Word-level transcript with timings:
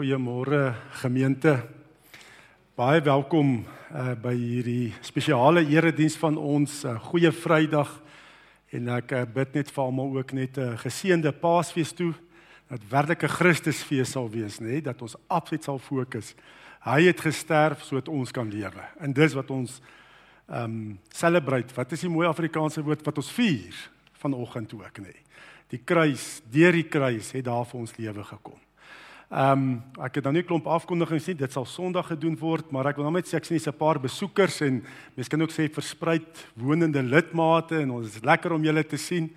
Goeiemôre 0.00 0.72
gemeente. 1.02 1.60
Baie 2.72 3.02
welkom 3.04 3.50
uh, 3.92 4.14
by 4.16 4.30
hierdie 4.32 4.94
spesiale 5.04 5.60
erediens 5.68 6.14
van 6.16 6.38
ons 6.40 6.78
uh, 6.88 6.94
Goeie 7.10 7.28
Vrydag 7.36 7.90
en 8.72 8.88
ek 8.96 9.12
uh, 9.12 9.26
bid 9.28 9.58
net 9.58 9.68
vir 9.68 9.82
almal 9.82 10.16
ook 10.16 10.32
net 10.32 10.56
'n 10.56 10.70
uh, 10.72 10.78
geseënde 10.80 11.34
Paasfees 11.36 11.92
toe 11.92 12.14
dat 12.72 12.86
werklike 12.88 13.28
Christusfees 13.28 14.14
sal 14.16 14.30
wees, 14.32 14.56
nê, 14.64 14.80
nee? 14.80 14.80
dat 14.80 15.02
ons 15.04 15.18
absoluut 15.28 15.68
sal 15.68 15.78
fokus. 15.78 16.32
Hy 16.80 17.04
het 17.04 17.20
gesterf 17.20 17.84
sodat 17.84 18.08
ons 18.08 18.32
kan 18.32 18.48
lewe. 18.48 18.84
En 19.04 19.12
dis 19.12 19.36
wat 19.36 19.50
ons 19.50 19.82
ehm 20.48 20.64
um, 20.64 20.98
celebrate. 21.12 21.76
Wat 21.76 21.92
is 21.92 22.00
die 22.00 22.08
mooi 22.08 22.26
Afrikaanse 22.26 22.80
woord 22.80 23.04
wat 23.04 23.20
ons 23.20 23.32
vier 23.36 23.76
vanoggend 24.16 24.72
ook, 24.72 24.98
nê? 24.98 25.12
Nee? 25.12 25.22
Die 25.68 25.84
kruis, 25.84 26.40
deur 26.48 26.72
die 26.72 26.88
kruis 26.88 27.32
het 27.36 27.44
daar 27.44 27.68
vir 27.68 27.80
ons 27.80 27.96
lewe 28.00 28.24
gekom. 28.24 28.69
Ehm 29.30 29.60
um, 29.62 29.82
ek 30.02 30.16
het 30.18 30.24
nou 30.26 30.32
nie 30.34 30.42
klomp 30.42 30.64
afkondigings 30.66 31.28
nie. 31.30 31.36
Dit 31.38 31.52
sal 31.54 31.62
Sondag 31.62 32.08
gedoen 32.10 32.34
word, 32.40 32.72
maar 32.74 32.88
ek 32.90 32.96
wil 32.98 33.12
net 33.14 33.28
sê 33.30 33.36
ek 33.38 33.44
sien 33.46 33.60
'n 33.62 33.78
paar 33.78 34.00
besoekers 34.02 34.60
en 34.66 34.82
mense 35.14 35.30
kan 35.30 35.42
ook 35.42 35.54
sê 35.54 35.70
verspreid 35.70 36.26
wonende 36.58 37.02
lidmate 37.02 37.78
en 37.78 37.90
ons 37.90 38.06
is 38.06 38.24
lekker 38.24 38.52
om 38.52 38.64
julle 38.64 38.82
te 38.82 38.96
sien. 38.96 39.30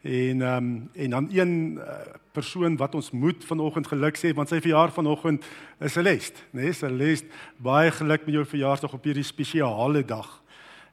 En 0.00 0.40
ehm 0.40 0.56
um, 0.56 0.90
en 0.94 1.10
dan 1.10 1.28
een 1.30 1.76
uh, 1.76 1.84
persoon 2.32 2.76
wat 2.76 2.94
ons 2.94 3.10
moet 3.10 3.44
vanoggend 3.44 3.86
geluk 3.86 4.16
sê 4.16 4.32
want 4.34 4.48
sy 4.48 4.60
verjaar 4.60 4.90
vanoggend 4.90 5.44
is 5.80 5.92
Celeste, 5.92 6.40
né? 6.50 6.62
Nee, 6.62 6.72
Celeste, 6.72 7.28
baie 7.58 7.90
geluk 7.90 8.24
met 8.24 8.34
jou 8.34 8.44
verjaarsdag 8.44 8.92
op 8.94 9.04
hierdie 9.04 9.22
spesiale 9.22 10.04
dag. 10.04 10.40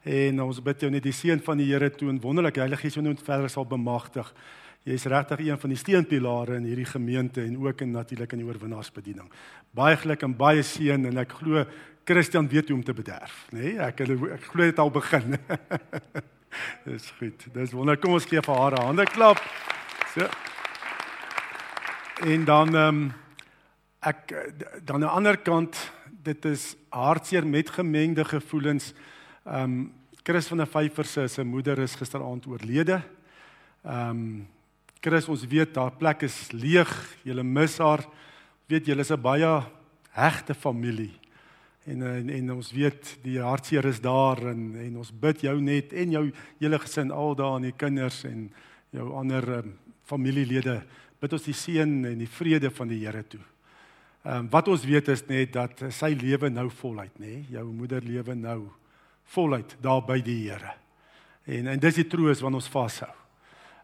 En 0.02 0.42
ons 0.42 0.62
bid 0.62 0.80
jou 0.80 0.90
net 0.90 1.02
die 1.02 1.12
seën 1.12 1.40
van 1.40 1.56
die 1.56 1.72
Here 1.72 1.90
toe 1.90 2.10
en 2.10 2.20
wonderlik 2.20 2.56
Heilige 2.56 2.82
Gees 2.82 2.94
jou 2.94 3.02
net 3.02 3.22
verder 3.22 3.48
sal 3.48 3.64
bemagtig. 3.64 4.34
Jy's 4.82 5.04
regtig 5.06 5.44
een 5.46 5.58
van 5.58 5.70
die 5.70 5.78
steunpilare 5.78 6.56
in 6.58 6.64
hierdie 6.66 6.88
gemeente 6.90 7.42
en 7.44 7.54
ook 7.62 7.80
in 7.84 7.92
natuurlik 7.94 8.32
in 8.34 8.40
die 8.42 8.46
oorwinnaarsbediening. 8.48 9.28
Baie 9.70 9.96
geluk 9.96 10.22
en 10.26 10.34
baie 10.36 10.62
seën 10.66 11.06
en 11.06 11.22
ek 11.22 11.36
glo 11.38 11.62
Christian 12.04 12.48
weet 12.50 12.68
hoe 12.68 12.76
om 12.80 12.82
te 12.84 12.94
bederf, 12.94 13.44
nê? 13.54 13.76
Nee, 13.76 13.78
ek 13.78 14.00
ek 14.02 14.48
glo 14.50 14.66
dit 14.66 14.78
al 14.82 14.90
begin. 14.90 15.36
Dis 16.88 17.12
goed. 17.20 17.46
Dis 17.54 17.72
wonderlik. 17.72 18.02
Kom 18.02 18.16
ons 18.16 18.26
gee 18.26 18.42
vir 18.42 18.58
haar 18.58 18.74
'n 18.74 18.86
hande 18.90 19.06
klap. 19.06 19.38
So. 20.14 20.26
En 22.26 22.44
dan 22.44 22.74
ehm 22.74 22.88
um, 22.88 23.12
ek 24.02 24.34
dan 24.82 24.96
aan 24.96 25.06
die 25.06 25.14
ander 25.16 25.38
kant 25.38 25.78
dit 26.10 26.44
is 26.44 26.74
hartseer 26.90 27.46
met 27.46 27.70
gemengde 27.70 28.24
gevoelens. 28.24 28.94
Ehm 29.46 29.62
um, 29.62 29.92
Chris 30.22 30.46
van 30.46 30.58
der 30.58 30.66
Vyver 30.66 31.04
se 31.04 31.28
se 31.28 31.44
moeder 31.44 31.78
is 31.78 31.94
gisteraand 31.94 32.46
oorlede. 32.46 33.02
Ehm 33.84 34.10
um, 34.10 34.48
Chris, 35.02 35.26
ons 35.26 35.42
weet 35.50 35.72
daar 35.74 35.90
plek 35.98 36.20
is 36.22 36.36
leeg. 36.54 36.90
Julle 37.26 37.42
mis 37.42 37.74
haar. 37.82 38.04
Weet 38.70 38.86
julle 38.86 39.02
is 39.02 39.10
'n 39.10 39.20
baie 39.20 39.64
hegte 40.14 40.54
familie. 40.54 41.10
En, 41.86 42.02
en 42.02 42.30
en 42.30 42.52
ons 42.52 42.70
weet 42.70 43.18
die 43.22 43.40
hartseer 43.42 43.84
is 43.84 44.00
daar 44.00 44.38
en 44.46 44.76
en 44.76 44.96
ons 44.96 45.10
bid 45.10 45.40
jou 45.40 45.60
net 45.60 45.92
en 45.92 46.10
jou 46.10 46.30
hele 46.60 46.78
gesin 46.78 47.10
al 47.10 47.34
daar 47.34 47.56
en 47.56 47.62
die 47.62 47.76
kinders 47.76 48.24
en 48.24 48.52
jou 48.90 49.12
ander 49.18 49.48
um, 49.58 49.72
familielede 50.04 50.84
bid 51.20 51.32
ons 51.32 51.42
die 51.42 51.54
seën 51.54 52.04
en 52.04 52.18
die 52.18 52.28
vrede 52.28 52.70
van 52.70 52.88
die 52.88 53.04
Here 53.04 53.22
toe. 53.22 53.42
Ehm 54.24 54.36
um, 54.36 54.50
wat 54.50 54.68
ons 54.68 54.84
weet 54.84 55.08
is 55.08 55.26
net 55.26 55.52
dat 55.52 55.82
sy 55.90 56.14
lewe 56.14 56.48
nou 56.50 56.70
voluit, 56.70 57.18
nê? 57.18 57.42
Jou 57.50 57.72
moeder 57.72 58.02
lewe 58.02 58.34
nou 58.34 58.70
voluit 59.24 59.76
daar 59.80 60.06
by 60.06 60.20
die 60.22 60.48
Here. 60.48 60.76
En 61.44 61.66
en 61.66 61.80
dis 61.80 61.94
die 61.94 62.06
troos 62.06 62.40
wat 62.40 62.54
ons 62.54 62.68
vashou. 62.68 63.21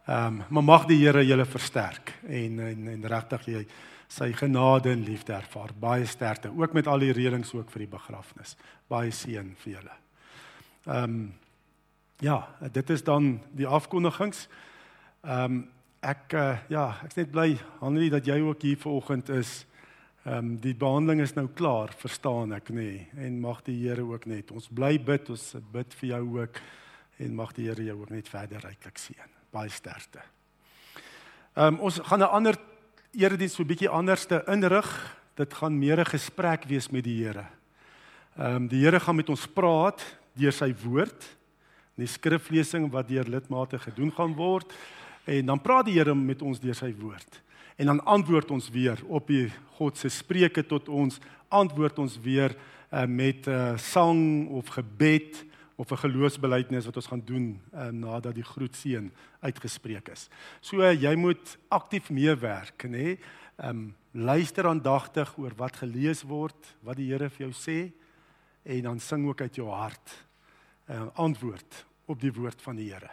Ehm 0.09 0.27
um, 0.27 0.45
maar 0.49 0.65
mag 0.65 0.87
die 0.89 1.03
Here 1.03 1.21
julle 1.27 1.45
versterk 1.45 2.15
en 2.25 2.61
en, 2.65 2.87
en 2.89 3.03
regtig 3.13 3.43
jy 3.47 3.67
sy 4.09 4.31
genade 4.33 4.89
en 4.91 5.03
liefde 5.05 5.35
ervaar. 5.37 5.75
Baie 5.77 6.07
sterkte 6.09 6.49
ook 6.49 6.73
met 6.73 6.87
al 6.89 7.05
die 7.05 7.13
reëlings 7.13 7.53
ook 7.53 7.69
vir 7.71 7.85
die 7.85 7.91
begrafnis. 7.93 8.55
Baie 8.89 9.13
seën 9.13 9.51
vir 9.61 9.73
julle. 9.75 9.99
Ehm 10.87 11.05
um, 11.05 11.35
ja, 12.21 12.39
dit 12.73 12.91
is 12.91 13.05
dan 13.05 13.37
die 13.53 13.67
afkondigings. 13.67 14.49
Ehm 15.23 15.45
um, 15.45 15.61
ek 16.01 16.33
uh, 16.33 16.57
ja, 16.71 16.87
ek's 17.05 17.19
net 17.19 17.31
bly 17.31 17.59
Hanlie 17.81 18.11
dat 18.11 18.27
jy 18.27 18.41
ook 18.41 18.63
hier 18.63 18.81
vanoggend 18.81 19.29
is. 19.29 19.67
Ehm 20.25 20.39
um, 20.39 20.57
die 20.57 20.75
behandeling 20.75 21.21
is 21.21 21.37
nou 21.37 21.49
klaar, 21.53 21.93
verstaan 22.01 22.57
ek 22.57 22.73
nê? 22.73 22.91
Nee, 23.13 23.27
en 23.29 23.41
mag 23.45 23.61
die 23.63 23.77
Here 23.85 24.09
ook 24.09 24.25
net 24.25 24.57
ons 24.57 24.73
bly 24.73 24.97
bid, 24.99 25.29
ons 25.29 25.57
bid 25.73 26.01
vir 26.01 26.15
jou 26.17 26.25
ook 26.41 26.63
en 27.19 27.35
mag 27.35 27.53
die 27.53 27.67
Here 27.69 27.85
jou 27.85 28.01
ook 28.01 28.11
net 28.11 28.29
verder 28.29 28.63
ryklik 28.63 28.99
seën 28.99 29.37
baie 29.53 29.71
sterkte. 29.73 30.21
Ehm 31.57 31.75
um, 31.75 31.81
ons 31.81 31.99
gaan 32.05 32.21
'n 32.21 32.31
ander 32.31 32.57
erediens 33.13 33.55
so 33.55 33.63
'n 33.63 33.67
bietjie 33.67 33.89
anderste 33.89 34.45
inrig. 34.47 35.17
Dit 35.35 35.55
gaan 35.55 35.79
meer 35.79 36.01
'n 36.01 36.05
gesprek 36.05 36.65
wees 36.65 36.89
met 36.91 37.05
die 37.05 37.25
Here. 37.25 37.47
Ehm 38.37 38.55
um, 38.55 38.69
die 38.69 38.85
Here 38.85 39.01
gaan 39.01 39.17
met 39.17 39.29
ons 39.29 39.47
praat 39.47 40.19
deur 40.33 40.53
sy 40.53 40.75
woord, 40.85 41.37
die 41.95 42.07
skriflesing 42.07 42.91
wat 42.91 43.09
deur 43.09 43.25
lidmate 43.25 43.79
gedoen 43.79 44.13
gaan 44.13 44.35
word 44.35 44.73
en 45.25 45.47
dan 45.47 45.61
praat 45.61 45.85
die 45.85 45.95
Here 45.95 46.15
met 46.15 46.43
ons 46.43 46.61
deur 46.61 46.75
sy 46.75 46.95
woord. 46.95 47.43
En 47.77 47.87
dan 47.87 48.05
antwoord 48.05 48.51
ons 48.51 48.71
weer 48.71 48.99
op 49.07 49.27
die 49.27 49.53
God 49.79 49.97
se 49.97 50.09
spreuke 50.09 50.67
tot 50.67 50.89
ons, 50.89 51.21
antwoord 51.49 51.99
ons 51.99 52.21
weer 52.21 52.57
uh, 52.93 53.05
met 53.07 53.47
'n 53.47 53.51
uh, 53.51 53.77
sang 53.79 54.49
of 54.49 54.67
gebed 54.67 55.45
of 55.79 55.91
'n 55.91 55.97
geloofsbelijdenis 55.97 56.85
wat 56.85 56.97
ons 56.97 57.07
gaan 57.07 57.23
doen 57.25 57.63
um, 57.75 57.99
nadat 57.99 58.35
die 58.35 58.45
groetseën 58.45 59.13
uitgespreek 59.41 60.09
is. 60.09 60.29
So 60.61 60.83
jy 60.83 61.15
moet 61.15 61.59
aktief 61.69 62.11
meewerk, 62.11 62.83
nê? 62.83 62.89
Nee? 62.91 63.19
Ehm 63.57 63.71
um, 63.71 63.95
luister 64.11 64.67
aandagtig 64.67 65.37
oor 65.39 65.53
wat 65.57 65.77
gelees 65.77 66.23
word, 66.23 66.75
wat 66.81 66.97
die 66.97 67.13
Here 67.13 67.31
vir 67.31 67.47
jou 67.47 67.53
sê 67.55 67.93
en 68.63 68.83
dan 68.83 68.99
sing 68.99 69.27
ook 69.27 69.41
uit 69.41 69.55
jou 69.55 69.69
hart 69.71 70.27
'n 70.89 70.93
uh, 70.93 71.07
antwoord 71.15 71.87
op 72.07 72.21
die 72.21 72.33
woord 72.33 72.63
van 72.63 72.77
die 72.77 72.93
Here. 72.93 73.11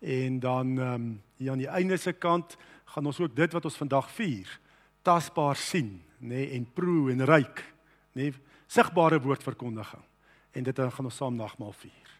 En 0.00 0.40
dan 0.40 0.78
ehm 0.78 0.94
um, 0.94 1.22
hier 1.36 1.50
aan 1.50 1.58
die 1.58 1.68
einde 1.68 1.96
se 1.96 2.12
kant 2.12 2.56
gaan 2.84 3.06
ons 3.06 3.20
ook 3.20 3.36
dit 3.36 3.52
wat 3.52 3.64
ons 3.64 3.76
vandag 3.76 4.10
vier 4.10 4.60
tasbaar 5.02 5.56
sien, 5.56 6.02
nê, 6.18 6.28
nee? 6.28 6.50
en 6.50 6.72
proe 6.72 7.12
en 7.12 7.24
ryk, 7.24 7.74
nê, 8.12 8.22
nee? 8.22 8.34
sigbare 8.66 9.20
woordverkondiging 9.20 10.09
en 10.52 10.66
dit 10.66 10.78
gaan 10.78 11.04
ons 11.04 11.16
saam 11.16 11.36
nagmaal 11.36 11.72
vier. 11.72 12.10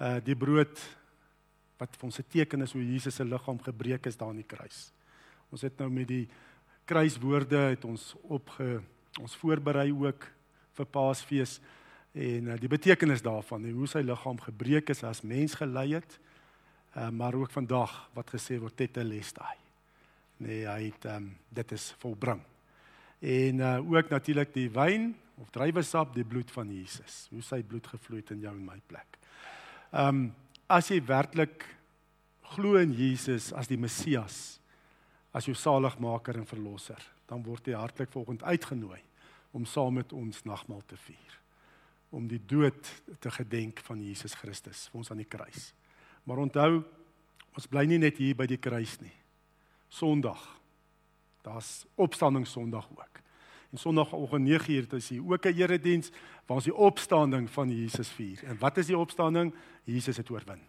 Uh 0.00 0.18
die 0.24 0.36
brood 0.36 0.80
wat 1.80 1.96
vir 1.96 2.06
ons 2.06 2.18
'n 2.18 2.28
teken 2.28 2.62
is 2.62 2.72
hoe 2.72 2.84
Jesus 2.84 3.14
se 3.14 3.24
liggaam 3.24 3.58
gebreek 3.58 4.06
is 4.06 4.16
daar 4.16 4.28
aan 4.28 4.42
die 4.42 4.52
kruis. 4.56 4.92
Ons 5.50 5.62
het 5.62 5.78
nou 5.78 5.90
met 5.90 6.08
die 6.08 6.28
kruiswoorde 6.84 7.56
het 7.56 7.84
ons 7.84 8.14
opge 8.22 8.82
ons 9.20 9.36
voorberei 9.36 9.90
ook 9.92 10.26
vir 10.74 10.86
Paasfees 10.86 11.60
en 12.12 12.46
uh, 12.46 12.56
die 12.58 12.68
betekenis 12.68 13.22
daarvan 13.22 13.64
hoe 13.70 13.86
sy 13.86 14.02
liggaam 14.02 14.38
gebreek 14.40 14.90
is 14.90 15.02
as 15.04 15.22
mens 15.22 15.54
gelei 15.54 15.94
het. 15.94 16.18
Uh 16.96 17.10
maar 17.10 17.34
ook 17.34 17.50
vandag 17.50 18.10
wat 18.14 18.30
gesê 18.30 18.58
word 18.58 18.76
tetelestai. 18.76 19.56
Nee, 20.36 20.66
hy 20.66 20.84
het 20.88 21.04
um, 21.04 21.36
dit 21.48 21.72
is 21.72 21.94
volbring. 21.98 22.40
En 23.20 23.58
uh 23.58 23.92
ook 23.92 24.08
natuurlik 24.08 24.54
die 24.54 24.70
wyn 24.70 25.14
of 25.40 25.50
druiwesap 25.54 26.14
die 26.14 26.26
bloed 26.26 26.50
van 26.52 26.70
Jesus. 26.72 27.26
Hoe 27.32 27.42
sy 27.44 27.62
bloed 27.66 27.86
gevloei 27.88 28.20
het 28.20 28.32
in 28.34 28.44
jou 28.44 28.52
en 28.54 28.64
my 28.64 28.78
plek. 28.86 29.18
Ehm 29.90 30.08
um, 30.08 30.30
as 30.70 30.86
jy 30.86 31.00
werklik 31.02 31.64
glo 32.54 32.76
in 32.78 32.92
Jesus 32.94 33.48
as 33.58 33.66
die 33.66 33.78
Messias, 33.78 34.60
as 35.34 35.48
jou 35.48 35.54
saligmaker 35.58 36.38
en 36.38 36.46
verlosser, 36.46 37.00
dan 37.26 37.42
word 37.42 37.66
jy 37.66 37.74
hartlik 37.74 38.12
volgend 38.14 38.44
uitgenooi 38.46 39.00
om 39.50 39.66
saam 39.66 39.98
met 39.98 40.12
ons 40.14 40.44
nagmaal 40.46 40.82
te 40.86 40.98
vier. 41.08 41.34
Om 42.14 42.28
die 42.30 42.38
dood 42.38 42.86
te 43.18 43.30
gedenk 43.34 43.82
van 43.86 43.98
Jesus 44.02 44.34
Christus 44.38 44.88
vir 44.90 45.02
ons 45.02 45.10
aan 45.10 45.22
die 45.22 45.30
kruis. 45.30 45.72
Maar 46.22 46.44
onthou, 46.46 46.84
ons 47.58 47.66
bly 47.70 47.82
nie 47.90 47.98
net 47.98 48.18
hier 48.22 48.38
by 48.38 48.46
die 48.50 48.60
kruis 48.62 48.96
nie. 49.02 49.14
Sondag. 49.90 50.42
Daar's 51.42 51.84
opstanding 51.98 52.46
Sondag 52.46 52.86
ook. 52.94 53.22
En 53.70 53.78
Sondagoggend 53.78 54.48
9uur 54.48 54.94
is 54.94 55.08
hier 55.08 55.22
ook 55.26 55.44
'n 55.46 55.54
erediens 55.54 56.10
waar 56.46 56.56
ons 56.56 56.64
die 56.64 56.74
opstanding 56.74 57.50
van 57.50 57.70
Jesus 57.70 58.08
vier. 58.08 58.44
En 58.44 58.58
wat 58.58 58.76
is 58.76 58.86
die 58.86 58.98
opstanding? 58.98 59.54
Jesus 59.84 60.16
het 60.16 60.30
oorwin. 60.30 60.60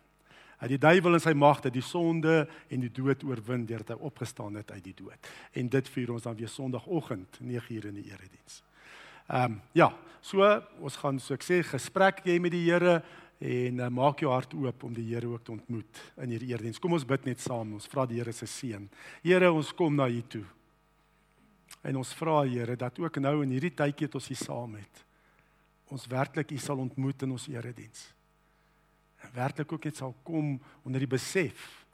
Hy 0.62 0.68
die 0.68 0.77
duiwel 0.77 1.13
en 1.13 1.19
sy 1.19 1.33
magte, 1.33 1.71
die 1.74 1.81
sonde 1.81 2.48
en 2.69 2.80
die 2.80 2.92
dood 2.92 3.24
oorwin 3.24 3.65
deurdat 3.65 3.98
hy 3.98 4.06
opgestaan 4.06 4.59
het 4.59 4.71
uit 4.71 4.83
die 4.83 4.94
dood. 4.94 5.18
En 5.57 5.69
dit 5.69 5.89
vier 5.89 6.12
ons 6.12 6.21
dan 6.21 6.36
weer 6.36 6.48
Sondagoggend 6.48 7.39
9uur 7.42 7.86
in 7.86 7.98
die 7.98 8.12
erediens. 8.12 8.63
Ehm 9.27 9.44
um, 9.51 9.62
ja, 9.71 9.94
so 10.21 10.62
ons 10.80 10.95
gaan 10.95 11.19
so 11.19 11.33
ek 11.33 11.44
sê 11.44 11.62
gesprek 11.63 12.21
jy 12.25 12.39
met 12.39 12.51
die 12.51 12.65
Here 12.69 13.01
en 13.39 13.80
uh, 13.80 13.89
maak 13.89 14.19
jou 14.19 14.30
hart 14.31 14.53
oop 14.53 14.83
om 14.83 14.94
die 14.94 15.07
Here 15.09 15.27
ook 15.27 15.44
te 15.44 15.51
ontmoet 15.51 16.01
in 16.21 16.30
hierdie 16.30 16.53
erediens. 16.53 16.80
Kom 16.80 16.94
ons 16.94 17.06
bid 17.06 17.25
net 17.25 17.39
saam. 17.39 17.74
Ons 17.74 17.88
vra 17.89 18.06
die 18.06 18.19
Here 18.19 18.33
se 18.33 18.45
seën. 18.45 18.89
Here, 19.24 19.51
ons 19.51 19.74
kom 19.74 19.95
na 19.95 20.07
U 20.07 20.21
toe. 20.30 20.45
En 21.81 21.97
ons 22.01 22.13
vra 22.13 22.41
Here 22.45 22.75
dat 22.75 23.00
ook 23.00 23.18
nou 23.23 23.41
in 23.44 23.56
hierdie 23.56 23.73
tydjie 23.73 24.07
wat 24.09 24.18
ons 24.19 24.27
hier 24.31 24.41
saam 24.41 24.75
het, 24.79 25.06
ons 25.91 26.07
werklik 26.07 26.51
U 26.51 26.57
sal 26.62 26.79
ontmoet 26.79 27.23
in 27.25 27.31
ons 27.35 27.47
erediens. 27.51 28.03
En 29.21 29.33
werklik 29.35 29.71
ook 29.71 29.88
net 29.89 30.00
sal 30.00 30.13
kom 30.23 30.56
onder 30.83 31.03
die 31.03 31.09
besef 31.09 31.85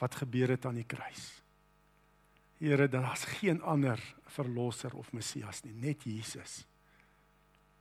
wat 0.00 0.18
gebeur 0.20 0.54
het 0.54 0.66
aan 0.66 0.80
die 0.80 0.88
kruis. 0.88 1.40
Here, 2.60 2.88
daar's 2.88 3.24
geen 3.40 3.62
ander 3.62 4.00
verlosser 4.36 4.92
of 4.96 5.12
Messias 5.16 5.62
nie, 5.64 5.72
net 5.72 6.04
Jesus. 6.04 6.60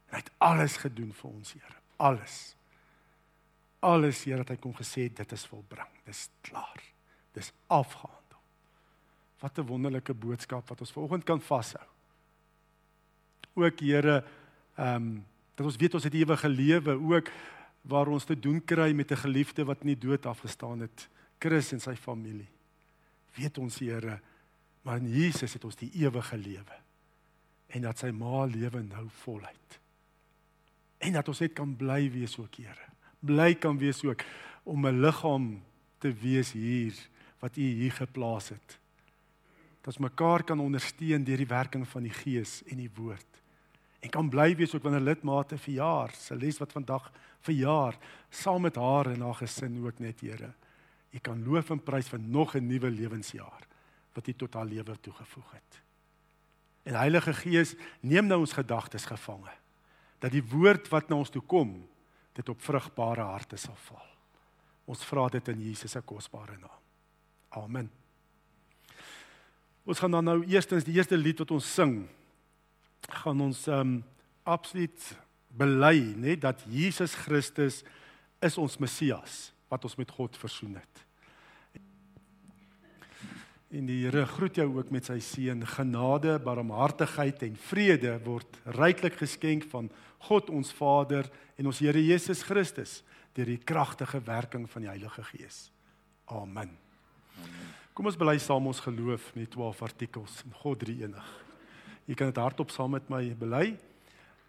Hy 0.09 0.21
het 0.21 0.31
alles 0.41 0.77
gedoen 0.79 1.11
vir 1.13 1.29
ons, 1.29 1.51
Here. 1.53 1.81
Alles. 1.99 2.37
Alles, 3.83 4.23
Here, 4.23 4.39
wat 4.43 4.53
hy 4.55 4.57
kom 4.63 4.73
gesê 4.77 5.09
dit 5.11 5.35
is 5.35 5.45
volbring. 5.51 5.99
Dis 6.07 6.27
klaar. 6.47 6.79
Dis 7.35 7.51
afgehandel. 7.67 8.18
Wat 9.39 9.57
'n 9.57 9.65
wonderlike 9.65 10.13
boodskap 10.13 10.67
wat 10.69 10.79
ons 10.79 10.91
vanoggend 10.91 11.23
kan 11.23 11.41
vashou. 11.41 11.85
Ook 13.53 13.79
Here, 13.79 14.23
ehm 14.75 14.95
um, 14.95 15.25
dat 15.55 15.65
ons 15.65 15.75
weet 15.75 15.93
ons 15.93 16.03
het 16.03 16.13
ewige 16.13 16.49
lewe, 16.49 16.91
ook 16.91 17.31
waar 17.81 18.07
ons 18.07 18.23
te 18.23 18.39
doen 18.39 18.63
kry 18.63 18.91
met 18.91 19.11
'n 19.11 19.15
geliefde 19.17 19.65
wat 19.65 19.83
nie 19.83 19.97
dood 19.97 20.25
afgestaan 20.25 20.79
het, 20.79 21.09
Chris 21.39 21.71
en 21.71 21.79
sy 21.79 21.95
familie. 21.95 22.47
Weet 23.35 23.57
ons 23.57 23.79
Here, 23.79 24.19
maar 24.81 24.97
in 24.97 25.09
Jesus 25.09 25.53
het 25.53 25.63
ons 25.63 25.75
die 25.75 25.91
ewige 25.91 26.37
lewe. 26.37 26.77
En 27.67 27.81
dat 27.81 27.97
sy 27.97 28.09
ma 28.11 28.45
lewe 28.45 28.81
nou 28.81 29.05
voluit. 29.09 29.79
En 30.97 31.13
dat 31.13 31.27
ons 31.27 31.39
net 31.39 31.53
kan 31.53 31.75
bly 31.75 32.11
wees 32.11 32.37
ook 32.37 32.55
Here. 32.55 32.87
Bly 33.19 33.55
kan 33.55 33.77
wees 33.77 34.03
ook 34.03 34.23
om 34.63 34.87
'n 34.87 35.01
liggaam 35.01 35.61
te 35.97 36.13
wees 36.13 36.51
hier 36.51 36.93
wat 37.39 37.57
U 37.57 37.61
hier 37.61 37.91
geplaas 37.91 38.49
het. 38.49 38.79
Ons 39.89 39.97
mekaar 39.97 40.43
kan 40.45 40.59
ondersteun 40.61 41.23
deur 41.25 41.41
die 41.41 41.49
werking 41.49 41.85
van 41.89 42.05
die 42.05 42.13
Gees 42.13 42.59
en 42.69 42.77
die 42.77 42.91
Woord. 42.93 43.39
En 44.05 44.11
kan 44.13 44.29
bly 44.29 44.51
wees 44.59 44.75
ook 44.75 44.85
wanneer 44.85 45.01
lidmate 45.01 45.57
verjaar, 45.57 46.13
Celeste 46.13 46.61
wat 46.61 46.75
vandag 46.77 47.07
verjaar, 47.47 47.97
saam 48.29 48.67
met 48.67 48.77
haar 48.77 49.09
en 49.09 49.25
haar 49.25 49.39
gesin 49.41 49.79
ook 49.81 49.99
net 49.99 50.21
Here. 50.21 50.53
U 51.09 51.19
kan 51.25 51.41
loof 51.43 51.71
en 51.73 51.81
prys 51.81 52.09
vir 52.09 52.19
nog 52.19 52.55
'n 52.55 52.67
nuwe 52.67 52.89
lewensjaar 52.89 53.65
wat 54.13 54.27
U 54.27 54.33
tot 54.33 54.53
haar 54.53 54.65
lewe 54.65 54.95
toegevoeg 55.01 55.51
het. 55.51 55.81
En 56.83 56.93
Heilige 56.93 57.33
Gees, 57.33 57.75
neem 58.01 58.27
nou 58.27 58.39
ons 58.39 58.53
gedagtes 58.53 59.05
gevange 59.05 59.51
dat 60.19 60.31
die 60.31 60.43
woord 60.43 60.87
wat 60.89 61.09
na 61.09 61.15
ons 61.15 61.29
toe 61.29 61.41
kom, 61.41 61.87
dit 62.33 62.49
op 62.49 62.61
vrugbare 62.61 63.21
harte 63.21 63.57
sal 63.57 63.75
val. 63.75 64.07
Ons 64.85 65.05
vra 65.05 65.29
dit 65.29 65.47
in 65.47 65.61
Jesus 65.61 65.91
se 65.91 66.01
kosbare 66.01 66.57
naam. 66.57 66.81
Amen. 67.49 67.89
Ons 69.87 69.99
gaan 69.99 70.11
dan 70.11 70.27
nou 70.27 70.39
eerstens 70.45 70.83
die 70.87 70.95
eerste 70.97 71.17
lied 71.17 71.39
wat 71.39 71.51
ons 71.51 71.73
sing, 71.73 72.01
gaan 73.23 73.41
ons 73.41 73.67
ehm 73.67 73.79
um, 73.79 73.99
absoluut 74.49 75.03
bely, 75.53 76.15
nê, 76.17 76.33
dat 76.39 76.63
Jesus 76.65 77.13
Christus 77.13 77.83
is 78.41 78.57
ons 78.57 78.79
Messias 78.81 79.51
wat 79.69 79.85
ons 79.85 79.97
met 79.99 80.09
God 80.11 80.37
versoen 80.39 80.79
het. 80.79 81.05
En 83.69 83.85
die 83.85 83.99
Here 84.01 84.25
groet 84.25 84.57
jou 84.57 84.65
ook 84.79 84.89
met 84.89 85.05
sy 85.05 85.19
seën. 85.21 85.61
Genade, 85.75 86.39
barmhartigheid 86.41 87.43
en 87.45 87.59
vrede 87.69 88.15
word 88.25 88.57
ryklik 88.79 89.19
geskenk 89.21 89.67
van 89.69 89.91
God 90.25 90.49
ons 90.49 90.73
Vader 90.73 91.29
en 91.57 91.69
ons 91.69 91.81
Here 91.83 92.01
Jesus 92.01 92.41
Christus 92.47 93.03
deur 93.37 93.51
die 93.53 93.61
kragtige 93.61 94.23
werking 94.25 94.65
van 94.71 94.87
die 94.87 94.89
Heilige 94.89 95.27
Gees. 95.29 95.67
Amen. 96.25 96.73
Amen. 97.37 97.78
Kom 97.99 98.07
ons 98.07 98.15
bely 98.15 98.37
saam 98.39 98.63
ons 98.63 98.79
geloof 98.79 99.25
met 99.35 99.49
12 99.51 99.79
artikels 99.83 100.37
in 100.45 100.53
God 100.61 100.77
drie 100.79 101.01
enig. 101.01 101.25
Jy 102.07 102.15
kan 102.15 102.29
dit 102.29 102.37
hardop 102.39 102.69
saam 102.71 102.93
met 102.95 103.09
my 103.11 103.25
bely. 103.35 103.73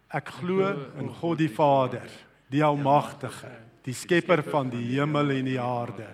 Ek 0.07 0.31
glo 0.37 0.69
in 0.95 1.09
God 1.17 1.41
die 1.41 1.49
Vader, 1.51 2.07
die 2.47 2.63
Almagtige, 2.63 3.51
die 3.83 3.91
skepper 3.91 4.39
van 4.47 4.71
die 4.71 4.85
hemel 4.93 5.35
en 5.35 5.51
die 5.51 5.59
aarde, 5.59 6.07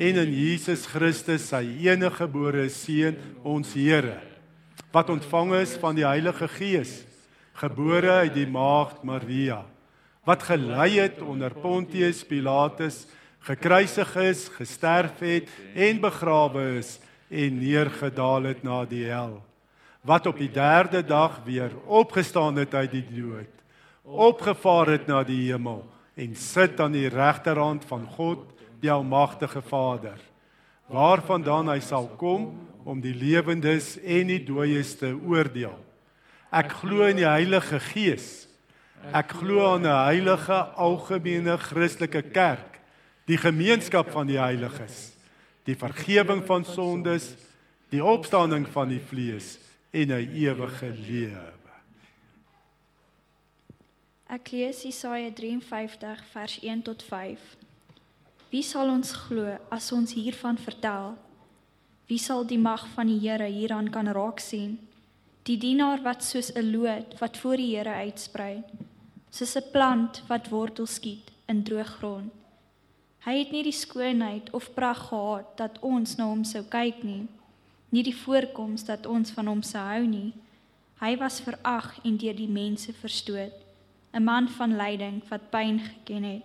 en 0.00 0.22
in 0.24 0.32
Jesus 0.32 0.88
Christus, 0.88 1.50
sy 1.52 1.60
enige 1.90 2.22
gebore 2.22 2.64
seun, 2.72 3.20
ons 3.44 3.76
Here, 3.76 4.16
wat 4.96 5.12
ontvang 5.12 5.58
is 5.60 5.76
van 5.76 6.00
die 6.00 6.08
Heilige 6.08 6.48
Gees, 6.56 7.02
gebore 7.60 8.22
uit 8.24 8.38
die 8.38 8.48
maagd 8.48 9.04
Maria, 9.04 9.60
wat 10.24 10.48
gelei 10.48 10.94
het 11.02 11.20
onder 11.20 11.52
Pontius 11.52 12.24
Pilatus, 12.24 13.04
gekruisig 13.42 14.16
is, 14.16 14.48
gesterf 14.48 15.18
het 15.18 15.48
en 15.74 16.00
begrawe 16.00 16.78
is 16.78 16.98
en 17.28 17.58
neergedaal 17.58 18.42
het 18.52 18.62
na 18.62 18.84
die 18.84 19.06
hel 19.08 19.40
wat 20.02 20.26
op 20.26 20.38
die 20.38 20.50
3de 20.50 21.04
dag 21.06 21.40
weer 21.46 21.70
opgestaan 21.86 22.56
het 22.58 22.74
uit 22.74 22.90
die 22.90 23.06
dood, 23.06 23.50
opgevaar 24.02 24.96
het 24.96 25.06
na 25.06 25.22
die 25.22 25.52
hemel 25.52 25.84
en 26.18 26.34
sit 26.36 26.80
aan 26.82 26.92
die 26.92 27.08
regterhand 27.08 27.86
van 27.88 28.04
God, 28.16 28.42
die 28.82 28.90
almagtige 28.90 29.62
Vader, 29.62 30.18
waarvandaan 30.90 31.70
hy 31.70 31.78
sal 31.80 32.10
kom 32.18 32.50
om 32.84 32.98
die 33.00 33.14
lewendes 33.14 33.94
en 34.02 34.26
die 34.32 34.42
dooies 34.42 34.96
te 34.98 35.14
oordeel. 35.14 35.78
Ek 36.52 36.74
glo 36.82 37.06
in 37.06 37.22
die 37.22 37.28
Heilige 37.28 37.78
Gees. 37.80 38.48
Ek 39.14 39.30
glo 39.38 39.72
aan 39.72 39.86
'n 39.86 40.04
heilige 40.10 40.58
algemene 40.76 41.56
Christelike 41.58 42.22
kerk, 42.22 42.71
die 43.32 43.40
gemeenskap 43.40 44.10
van 44.12 44.28
die 44.28 44.36
heiliges, 44.40 45.12
die 45.64 45.76
vergifnis 45.78 46.44
van 46.48 46.66
sondes, 46.68 47.30
die 47.92 48.02
opstanding 48.04 48.66
van 48.74 48.90
die 48.92 49.00
vlees 49.00 49.56
en 49.92 50.12
'n 50.12 50.28
ewige 50.36 50.90
lewe. 51.08 51.52
Ek 54.28 54.50
lees 54.50 54.82
Jesaja 54.82 55.30
53 55.30 56.24
vers 56.32 56.58
1 56.62 56.82
tot 56.82 57.02
5. 57.02 57.38
Wie 58.50 58.62
sal 58.62 58.88
ons 58.88 59.12
glo 59.12 59.58
as 59.70 59.92
ons 59.92 60.12
hiervan 60.12 60.58
vertel? 60.58 61.16
Wie 62.06 62.18
sal 62.18 62.46
die 62.46 62.58
mag 62.58 62.86
van 62.94 63.06
die 63.06 63.20
Here 63.28 63.48
hieraan 63.48 63.90
kan 63.90 64.08
raak 64.08 64.40
sien? 64.40 64.78
Die 65.42 65.58
dienaar 65.58 66.02
wat 66.02 66.24
soos 66.24 66.52
'n 66.54 66.70
loot 66.70 67.18
wat 67.18 67.36
voor 67.36 67.56
die 67.56 67.76
Here 67.76 67.92
uitsprei, 67.92 68.62
soos 69.30 69.56
'n 69.56 69.70
plant 69.72 70.22
wat 70.28 70.48
wortel 70.48 70.86
skiet 70.86 71.30
in 71.46 71.62
droë 71.62 71.84
grond. 71.84 72.41
Hy 73.24 73.38
het 73.38 73.52
nie 73.52 73.62
die 73.62 73.76
skoonheid 73.76 74.50
of 74.50 74.74
pragt 74.74 75.08
gehad 75.08 75.56
dat 75.56 75.78
ons 75.80 76.16
na 76.16 76.26
hom 76.26 76.44
sou 76.44 76.64
kyk 76.66 77.04
nie 77.06 77.26
nie 77.92 78.02
die 78.02 78.16
voorkoms 78.16 78.86
dat 78.88 79.06
ons 79.06 79.30
van 79.36 79.50
hom 79.50 79.60
se 79.62 79.76
hou 79.76 80.04
nie. 80.08 80.32
Hy 81.02 81.12
was 81.20 81.42
verag 81.44 81.90
en 82.06 82.16
deur 82.16 82.36
die 82.36 82.48
mense 82.48 82.92
verstoot, 82.92 83.52
'n 84.14 84.24
man 84.24 84.48
van 84.48 84.76
lyding 84.76 85.22
wat 85.28 85.50
pyn 85.50 85.78
geken 85.78 86.24
het. 86.24 86.42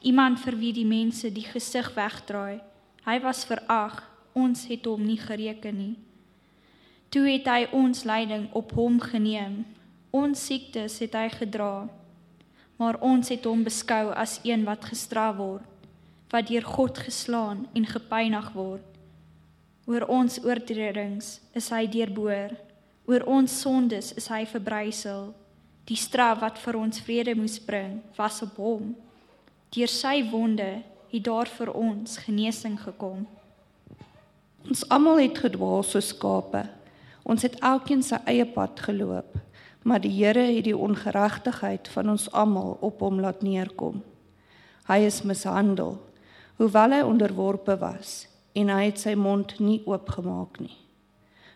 Iemand 0.00 0.40
vir 0.40 0.56
wie 0.56 0.72
die 0.72 0.84
mense 0.84 1.32
die 1.32 1.44
gesig 1.44 1.94
wegdraai. 1.94 2.60
Hy 3.04 3.20
was 3.20 3.44
verag, 3.44 4.02
ons 4.34 4.66
het 4.66 4.84
hom 4.84 5.06
nie 5.06 5.18
gereken 5.18 5.76
nie. 5.76 5.96
Toe 7.08 7.26
het 7.28 7.46
hy 7.46 7.68
ons 7.72 8.04
lyding 8.04 8.52
op 8.52 8.72
hom 8.72 9.00
geneem. 9.00 9.64
Ons 10.10 10.46
siektes 10.46 10.98
het 10.98 11.14
hy 11.14 11.28
gedra. 11.28 11.88
Maar 12.76 13.00
ons 13.00 13.28
het 13.28 13.44
hom 13.44 13.64
beskou 13.64 14.12
as 14.12 14.40
een 14.42 14.64
wat 14.64 14.84
gestraf 14.84 15.36
word, 15.36 15.62
wat 16.30 16.48
deur 16.48 16.64
God 16.64 16.98
geslaan 16.98 17.66
en 17.74 17.86
gepynig 17.86 18.52
word 18.52 18.96
Oor 19.86 20.02
ons 20.10 20.40
oortredings 20.42 21.36
is 21.54 21.68
hy 21.70 21.84
deurboor. 21.86 22.56
Oor 23.06 23.22
ons 23.30 23.52
sondes 23.62 24.10
is 24.18 24.26
hy 24.32 24.42
verbrysel. 24.50 25.28
Die 25.86 25.98
straf 25.98 26.40
wat 26.42 26.58
vir 26.58 26.78
ons 26.80 26.98
vrede 27.06 27.36
moes 27.38 27.60
bring, 27.62 28.00
was 28.18 28.40
op 28.42 28.58
hom. 28.58 28.96
Deur 29.70 29.92
sy 29.92 30.24
wonde 30.32 30.80
het 31.12 31.22
daar 31.28 31.46
vir 31.46 31.70
ons 31.70 32.18
genesing 32.24 32.74
gekom. 32.82 33.22
Ons 34.66 34.82
almal 34.90 35.22
het 35.22 35.38
gedwaal 35.38 35.86
soos 35.86 36.10
skape. 36.10 36.64
Ons 37.22 37.46
het 37.46 37.54
elkeen 37.62 38.02
sy 38.02 38.18
eie 38.26 38.46
pad 38.46 38.82
geloop, 38.82 39.38
maar 39.86 40.02
die 40.02 40.10
Here 40.10 40.48
het 40.50 40.66
die 40.66 40.74
ongeregtigheid 40.74 41.86
van 41.94 42.10
ons 42.16 42.26
almal 42.34 42.74
op 42.82 43.06
hom 43.06 43.22
laat 43.22 43.46
neerkom. 43.46 44.02
Hy 44.90 44.98
is 45.06 45.22
mishandel, 45.22 45.94
hoewel 46.56 46.92
hy 46.96 47.02
onderworpe 47.04 47.76
was 47.80 48.26
en 48.56 48.70
hy 48.72 48.86
het 48.88 49.00
sy 49.00 49.14
mond 49.14 49.58
nie 49.60 49.82
oopgemaak 49.84 50.60
nie. 50.60 50.76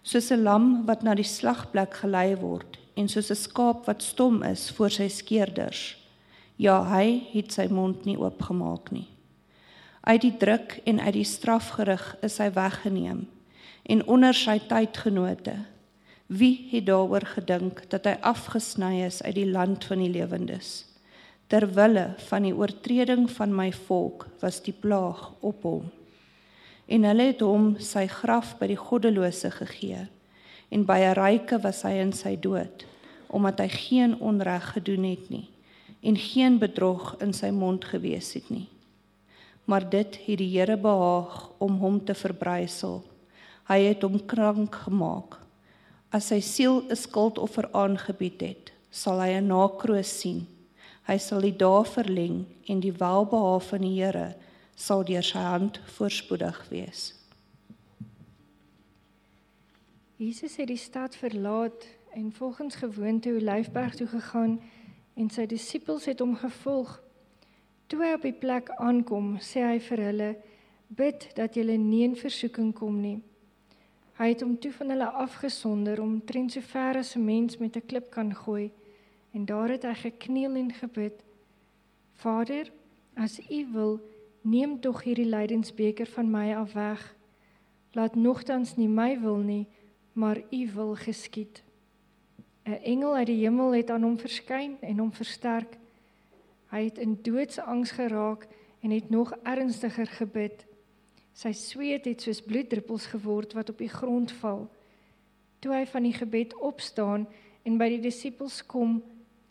Soos 0.02 0.30
'n 0.30 0.42
lam 0.42 0.86
wat 0.86 1.02
na 1.02 1.14
die 1.14 1.24
slagplek 1.24 1.94
gelei 2.02 2.36
word 2.36 2.78
en 2.96 3.08
soos 3.08 3.30
'n 3.30 3.36
skaap 3.36 3.86
wat 3.86 4.02
stom 4.02 4.42
is 4.42 4.70
voor 4.70 4.90
sy 4.90 5.08
skeerders. 5.08 5.96
Ja, 6.56 6.84
hy 6.84 7.22
het 7.32 7.52
sy 7.52 7.66
mond 7.70 8.04
nie 8.04 8.18
oopgemaak 8.18 8.90
nie. 8.90 9.08
Uit 10.00 10.20
die 10.20 10.36
druk 10.36 10.80
en 10.84 11.00
uit 11.00 11.14
die 11.14 11.24
strafgerig 11.24 12.16
is 12.22 12.38
hy 12.38 12.50
weggeneem 12.52 13.28
en 13.82 14.06
onder 14.06 14.34
sy 14.34 14.58
tydgenote. 14.58 15.56
Wie 16.26 16.68
het 16.70 16.86
daaroor 16.86 17.26
gedink 17.26 17.90
dat 17.90 18.04
hy 18.04 18.16
afgesny 18.20 19.04
is 19.04 19.22
uit 19.22 19.34
die 19.34 19.50
land 19.50 19.84
van 19.84 19.98
die 19.98 20.10
lewendes? 20.10 20.89
Ter 21.50 21.66
wille 21.74 22.06
van 22.28 22.46
die 22.46 22.54
oortreding 22.54 23.26
van 23.34 23.54
my 23.54 23.70
volk 23.86 24.28
was 24.42 24.60
die 24.62 24.74
plaag 24.74 25.32
op 25.40 25.66
hom 25.66 25.90
en 26.90 27.04
hulle 27.06 27.28
het 27.28 27.42
hom 27.46 27.76
sy 27.78 28.06
graf 28.10 28.56
by 28.58 28.66
die 28.72 28.78
goddelose 28.78 29.50
gegee 29.54 30.06
en 30.70 30.86
by 30.86 30.98
'n 31.02 31.18
ryke 31.18 31.58
was 31.62 31.82
hy 31.86 31.98
in 32.02 32.12
sy 32.12 32.34
dood 32.36 32.86
omdat 33.28 33.60
hy 33.60 33.68
geen 33.68 34.16
onreg 34.20 34.72
gedoen 34.74 35.04
het 35.10 35.30
nie 35.30 35.48
en 36.02 36.16
geen 36.16 36.58
bedrog 36.58 37.14
in 37.20 37.32
sy 37.32 37.50
mond 37.50 37.84
gewees 37.84 38.34
het 38.34 38.50
nie 38.50 38.68
maar 39.64 39.90
dit 39.90 40.18
het 40.26 40.38
die 40.38 40.50
Here 40.58 40.76
behaag 40.76 41.50
om 41.58 41.78
hom 41.78 42.04
te 42.04 42.14
verbrysel 42.14 43.02
Hy 43.70 43.84
het 43.86 44.02
hom 44.02 44.16
krank 44.26 44.80
gemaak. 44.82 45.36
As 46.10 46.32
sy 46.32 46.40
siel 46.42 46.82
'n 46.90 46.96
skuldoffer 46.98 47.70
aangebied 47.70 48.40
het, 48.42 48.72
sal 48.90 49.20
hy 49.22 49.38
'n 49.38 49.46
nakroos 49.46 50.10
sien. 50.10 50.46
Hy 51.08 51.16
sal 51.18 51.40
die 51.40 51.56
dae 51.56 51.84
verleng 51.88 52.44
en 52.68 52.80
die 52.84 52.92
welbehae 52.92 53.60
van 53.70 53.84
die 53.86 53.96
Here 53.96 54.34
sal 54.80 55.04
deur 55.04 55.24
sy 55.24 55.40
hand 55.44 55.80
voorspoedig 55.96 56.58
wees. 56.70 57.10
Jesus 60.20 60.58
het 60.60 60.68
die 60.68 60.80
stad 60.80 61.16
verlaat 61.16 61.86
en 62.12 62.32
volgens 62.32 62.74
gewoonte 62.74 63.32
Olyfberg 63.32 63.94
toe 63.96 64.06
gegaan 64.06 64.58
en 65.16 65.30
sy 65.32 65.46
disippels 65.48 66.04
het 66.08 66.20
hom 66.20 66.34
gevolg. 66.36 66.98
Toe 67.88 68.02
hy 68.04 68.12
op 68.14 68.26
die 68.28 68.36
plek 68.36 68.68
aankom, 68.76 69.38
sê 69.40 69.64
hy 69.64 69.78
vir 69.80 70.04
hulle: 70.08 70.30
"Bid 70.88 71.30
dat 71.36 71.56
julle 71.56 71.76
nie 71.76 72.04
in 72.04 72.16
versoeking 72.16 72.74
kom 72.76 73.00
nie." 73.00 73.22
Hy 74.20 74.28
het 74.34 74.44
hom 74.44 74.58
toe 74.60 74.72
van 74.72 74.92
hulle 74.92 75.08
afgesonder 75.24 76.00
om 76.00 76.20
trend 76.24 76.52
so 76.52 76.60
ver 76.60 77.00
as 77.00 77.16
'n 77.16 77.24
mens 77.24 77.56
met 77.58 77.76
'n 77.76 77.86
klip 77.86 78.10
kan 78.10 78.34
gooi 78.34 78.70
en 79.32 79.44
daar 79.44 79.68
het 79.68 79.82
hy 79.82 79.94
gekniel 79.94 80.54
en 80.54 80.72
gebid: 80.72 81.24
"Vader, 82.12 82.72
as 83.14 83.40
U 83.50 83.66
wil, 83.72 84.00
neem 84.40 84.80
tog 84.80 85.02
hierdie 85.02 85.28
lydensbeker 85.28 86.06
van 86.06 86.30
my 86.30 86.54
af 86.54 86.72
weg. 86.72 87.16
Laat 87.92 88.14
nogtans 88.14 88.76
nie 88.76 88.88
my 88.88 89.20
wil 89.20 89.36
nie, 89.36 89.66
maar 90.12 90.42
U 90.50 90.70
wil 90.74 90.94
geskied." 90.94 91.62
'n 92.64 92.82
Engel 92.82 93.14
uit 93.14 93.26
die 93.26 93.42
hemel 93.42 93.74
het 93.74 93.90
aan 93.90 94.02
hom 94.02 94.18
verskyn 94.18 94.76
en 94.80 94.98
hom 94.98 95.12
versterk. 95.12 95.78
Hy 96.70 96.84
het 96.84 96.98
in 96.98 97.18
doodsangs 97.22 97.90
geraak 97.90 98.46
en 98.80 98.90
het 98.90 99.10
nog 99.10 99.32
ernstiger 99.42 100.06
gebid. 100.06 100.66
Sy 101.32 101.52
sweet 101.52 102.04
het 102.04 102.22
soos 102.22 102.42
bloeddruppels 102.42 103.06
geword 103.06 103.52
wat 103.52 103.70
op 103.70 103.78
die 103.78 103.88
grond 103.88 104.32
val. 104.32 104.68
Toe 105.58 105.72
hy 105.74 105.86
van 105.86 106.02
die 106.02 106.12
gebed 106.12 106.54
opstaan 106.60 107.26
en 107.62 107.78
by 107.78 107.88
die 107.88 108.00
disippels 108.00 108.62
kom, 108.66 109.00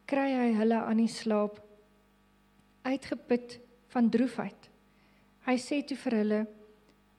kry 0.09 0.29
hy 0.33 0.51
hulle 0.57 0.79
aan 0.81 1.01
die 1.03 1.11
slaap, 1.11 1.59
uitgeput 2.87 3.59
van 3.93 4.09
droefheid. 4.09 4.69
Hy 5.45 5.57
sê 5.61 5.81
toe 5.85 5.97
vir 5.97 6.15
hulle: 6.21 6.39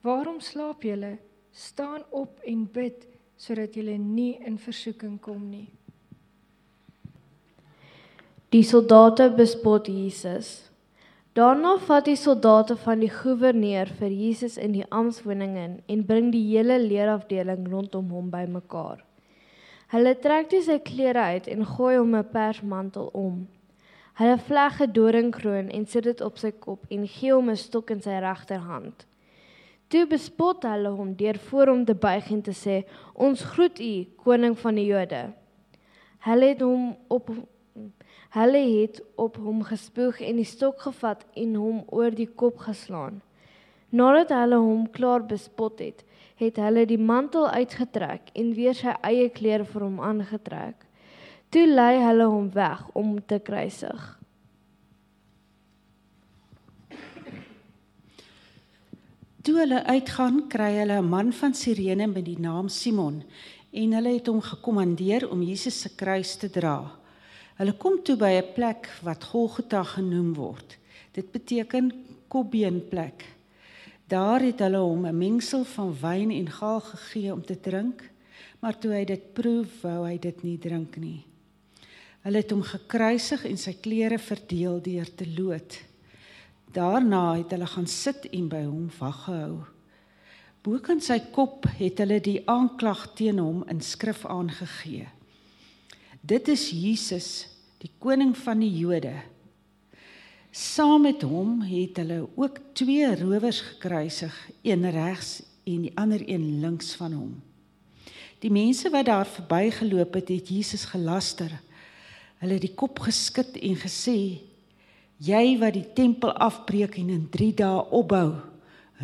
"Waarom 0.03 0.41
slaap 0.41 0.83
julle? 0.83 1.19
Staan 1.53 2.03
op 2.11 2.41
en 2.47 2.65
bid 2.67 3.07
sodat 3.37 3.75
julle 3.75 3.99
nie 3.99 4.39
in 4.47 4.59
versoeking 4.59 5.21
kom 5.21 5.51
nie." 5.51 5.69
Die 8.51 8.65
soldate 8.67 9.31
bespot 9.31 9.87
Jesus. 9.87 10.71
Daarna 11.39 11.77
vat 11.79 12.09
die 12.09 12.19
soldate 12.19 12.75
van 12.77 12.99
die 12.99 13.11
goewerneur 13.11 13.87
vir 14.01 14.11
Jesus 14.11 14.57
in 14.59 14.73
die 14.75 14.87
amptswoning 14.91 15.55
in 15.57 15.77
en 15.87 16.03
bring 16.07 16.33
die 16.35 16.43
hele 16.49 16.79
leerafdeling 16.83 17.69
rondom 17.71 18.11
hom 18.11 18.31
bymekaar. 18.33 19.05
Hulle 19.91 20.13
trek 20.23 20.47
toe 20.53 20.61
sy 20.63 20.77
klere 20.87 21.23
uit 21.35 21.49
en 21.51 21.65
gooi 21.67 21.97
hom 21.97 22.15
'n 22.15 22.29
persmantel 22.31 23.09
om. 23.13 23.49
Hulle 24.21 24.39
vleg 24.39 24.81
'n 24.83 24.93
doringkroon 24.93 25.69
en 25.69 25.87
sit 25.87 26.05
dit 26.05 26.21
op 26.21 26.39
sy 26.39 26.53
kop 26.53 26.85
en 26.91 27.09
gee 27.09 27.33
hom 27.33 27.51
'n 27.51 27.57
stok 27.57 27.91
in 27.91 28.03
sy 28.03 28.21
regterhand. 28.23 29.07
Toe 29.89 30.07
bespot 30.07 30.63
hulle 30.63 30.91
hom 30.95 31.15
deur 31.17 31.39
voor 31.39 31.67
hom 31.67 31.85
te 31.85 31.95
buig 31.95 32.31
en 32.31 32.43
te 32.43 32.55
sê: 32.55 32.85
"Ons 33.15 33.43
groet 33.43 33.81
u, 33.81 34.07
koning 34.17 34.59
van 34.59 34.75
die 34.75 34.87
Jode." 34.87 35.33
Hulle 36.19 36.47
het 36.47 36.61
hom 36.61 36.97
op 37.09 37.31
Hulle 38.31 38.81
het 38.81 39.03
op 39.17 39.37
hom 39.37 39.63
gespoeg 39.63 40.21
en 40.21 40.37
die 40.37 40.45
stok 40.45 40.81
gevat 40.81 41.27
en 41.35 41.55
hom 41.55 41.83
oor 41.87 42.11
die 42.15 42.29
kop 42.29 42.59
geslaan. 42.59 43.23
Nadat 43.91 44.29
hulle 44.29 44.57
hom 44.57 44.91
klaar 44.91 45.27
bespot 45.27 45.79
het, 45.83 46.05
het 46.41 46.57
hulle 46.57 46.87
die 46.89 46.99
mantel 46.99 47.49
uitgetrek 47.49 48.33
en 48.35 48.55
weer 48.57 48.75
sy 48.75 48.95
eie 49.07 49.29
klere 49.29 49.67
vir 49.69 49.85
hom 49.85 50.01
aangetrek. 50.01 50.87
Toe 51.51 51.67
lei 51.67 51.99
hulle 52.01 52.27
hom 52.31 52.49
weg 52.55 52.83
om 52.95 53.19
te 53.27 53.41
kruisig. 53.45 54.21
Toe 59.41 59.57
hulle 59.57 59.81
uitgaan, 59.89 60.43
kry 60.53 60.73
hulle 60.77 61.01
'n 61.01 61.09
man 61.09 61.33
van 61.33 61.55
Sirene 61.55 62.07
met 62.07 62.25
die 62.25 62.39
naam 62.39 62.69
Simon 62.69 63.23
en 63.73 63.93
hulle 63.93 64.13
het 64.13 64.27
hom 64.27 64.41
gekommandeer 64.41 65.31
om 65.31 65.43
Jesus 65.43 65.81
se 65.81 65.95
kruis 65.95 66.37
te 66.37 66.51
dra. 66.51 66.93
Hulle 67.57 67.73
kom 67.73 68.03
toe 68.03 68.17
by 68.17 68.33
'n 68.41 68.53
plek 68.55 68.89
wat 69.03 69.25
Golgotha 69.25 69.83
genoem 69.83 70.35
word. 70.35 70.79
Dit 71.13 71.33
beteken 71.33 71.93
kopbeenplek. 72.29 73.40
Daar 74.11 74.43
het 74.43 74.59
hulle 74.59 74.83
hom 74.83 75.07
'n 75.07 75.19
mengsel 75.19 75.65
van 75.65 75.95
wyn 76.01 76.31
en 76.31 76.51
gaal 76.51 76.81
gegee 76.81 77.33
om 77.33 77.45
te 77.45 77.61
drink, 77.61 78.11
maar 78.59 78.79
toe 78.79 78.93
hy 78.93 79.05
dit 79.05 79.33
proe, 79.33 79.67
wou 79.83 80.07
hy 80.07 80.19
dit 80.19 80.43
nie 80.43 80.59
drink 80.59 80.97
nie. 80.97 81.25
Hulle 82.21 82.37
het 82.43 82.51
hom 82.51 82.63
gekruisig 82.63 83.45
en 83.45 83.57
sy 83.57 83.73
klere 83.81 84.19
verdeel 84.19 84.83
deur 84.83 85.15
te 85.15 85.27
lood. 85.39 85.79
Daarna 86.73 87.37
het 87.37 87.51
hulle 87.51 87.67
gaan 87.67 87.87
sit 87.87 88.27
en 88.31 88.49
by 88.49 88.65
hom 88.65 88.91
waggehou. 88.99 89.65
Bokant 90.63 91.05
sy 91.05 91.19
kop 91.33 91.65
het 91.79 91.99
hulle 91.99 92.21
die 92.21 92.43
aanklag 92.45 93.15
teen 93.15 93.39
hom 93.39 93.65
in 93.69 93.81
skrif 93.81 94.27
aangegee. 94.27 95.07
Dit 96.21 96.49
is 96.49 96.71
Jesus, 96.71 97.49
die 97.79 97.91
koning 97.99 98.37
van 98.37 98.61
die 98.61 98.79
Jode. 98.79 99.15
Saam 100.51 101.05
met 101.07 101.23
hom 101.23 101.61
het 101.63 102.01
hulle 102.01 102.25
ook 102.35 102.57
twee 102.75 103.07
rowers 103.15 103.61
gekruisig, 103.61 104.35
een 104.67 104.91
regs 104.91 105.43
en 105.63 105.85
die 105.87 105.93
ander 105.95 106.23
een 106.27 106.59
links 106.61 106.95
van 106.99 107.13
hom. 107.13 107.37
Die 108.43 108.51
mense 108.51 108.91
wat 108.91 109.07
daar 109.07 109.29
verbygeloop 109.31 110.15
het, 110.19 110.29
het 110.29 110.49
Jesus 110.49 110.89
gelaster. 110.91 111.55
Hulle 112.43 112.59
het 112.59 112.67
die 112.67 112.75
kop 112.75 112.99
geskit 112.99 113.61
en 113.63 113.79
gesê: 113.79 114.41
"Jy 115.23 115.59
wat 115.59 115.79
die 115.79 115.87
tempel 115.95 116.33
afbreek 116.33 116.99
en 116.99 117.09
in 117.09 117.29
3 117.31 117.55
dae 117.55 117.87
opbou, 117.91 118.35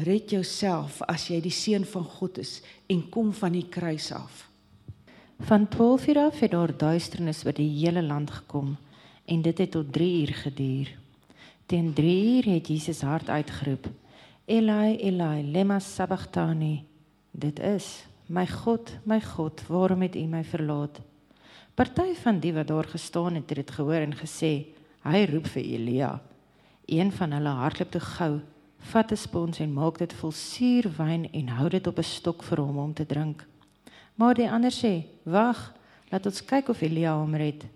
red 0.02 0.30
jouself 0.30 1.02
as 1.02 1.28
jy 1.28 1.40
die 1.40 1.54
seun 1.54 1.84
van 1.84 2.04
God 2.04 2.38
is 2.38 2.62
en 2.86 3.08
kom 3.08 3.32
van 3.32 3.52
die 3.52 3.68
kruis 3.68 4.12
af." 4.12 4.48
Van 5.38 5.68
12 5.68 6.06
uur 6.08 6.18
af 6.18 6.40
het 6.40 6.50
daar 6.50 6.76
duisternis 6.76 7.46
oor 7.46 7.54
die 7.54 7.70
hele 7.70 8.02
land 8.02 8.30
gekom 8.30 8.76
en 9.24 9.42
dit 9.42 9.58
het 9.58 9.70
tot 9.70 9.92
3 9.92 10.20
uur 10.20 10.34
geduur. 10.34 11.05
Teen 11.66 11.92
3 11.92 12.36
uur 12.36 12.52
het 12.52 12.68
Jesus 12.68 13.00
hard 13.00 13.28
uitgeroep: 13.28 13.88
Elai, 14.44 14.96
Elai, 14.96 15.42
lema 15.42 15.78
sabachthani. 15.78 16.84
Dit 17.30 17.58
is: 17.58 18.06
My 18.26 18.46
God, 18.46 18.98
my 19.02 19.20
God, 19.20 19.66
waarom 19.66 20.02
het 20.02 20.14
U 20.14 20.22
my 20.30 20.44
verlaat? 20.44 21.00
Party 21.74 22.14
van 22.22 22.38
die 22.38 22.52
wat 22.54 22.66
daar 22.66 22.84
gestaan 22.84 23.34
het, 23.34 23.48
het 23.48 23.58
dit 23.58 23.70
gehoor 23.70 23.98
en 23.98 24.14
gesê: 24.14 24.66
Hy 25.02 25.24
roep 25.32 25.46
vir 25.46 25.62
Elia. 25.62 26.22
Een 26.86 27.10
van 27.12 27.32
hulle 27.32 27.58
hardloop 27.58 27.90
toe 27.90 28.00
gou, 28.00 28.40
vat 28.78 29.10
'n 29.12 29.16
spons 29.16 29.58
en 29.58 29.72
maak 29.72 29.98
dit 29.98 30.12
vol 30.12 30.30
suurwyn 30.30 31.32
en 31.32 31.48
hou 31.48 31.68
dit 31.68 31.86
op 31.86 31.98
'n 31.98 32.02
stok 32.02 32.42
vir 32.42 32.60
hom 32.60 32.78
om 32.78 32.94
te 32.94 33.06
drink. 33.06 33.46
Maar 34.14 34.34
die 34.34 34.50
ander 34.50 34.70
sê: 34.70 35.02
"Wag, 35.24 35.74
laat 36.10 36.26
ons 36.26 36.44
kyk 36.44 36.68
of 36.68 36.80
Elia 36.80 37.18
hom 37.18 37.34
red." 37.34 37.66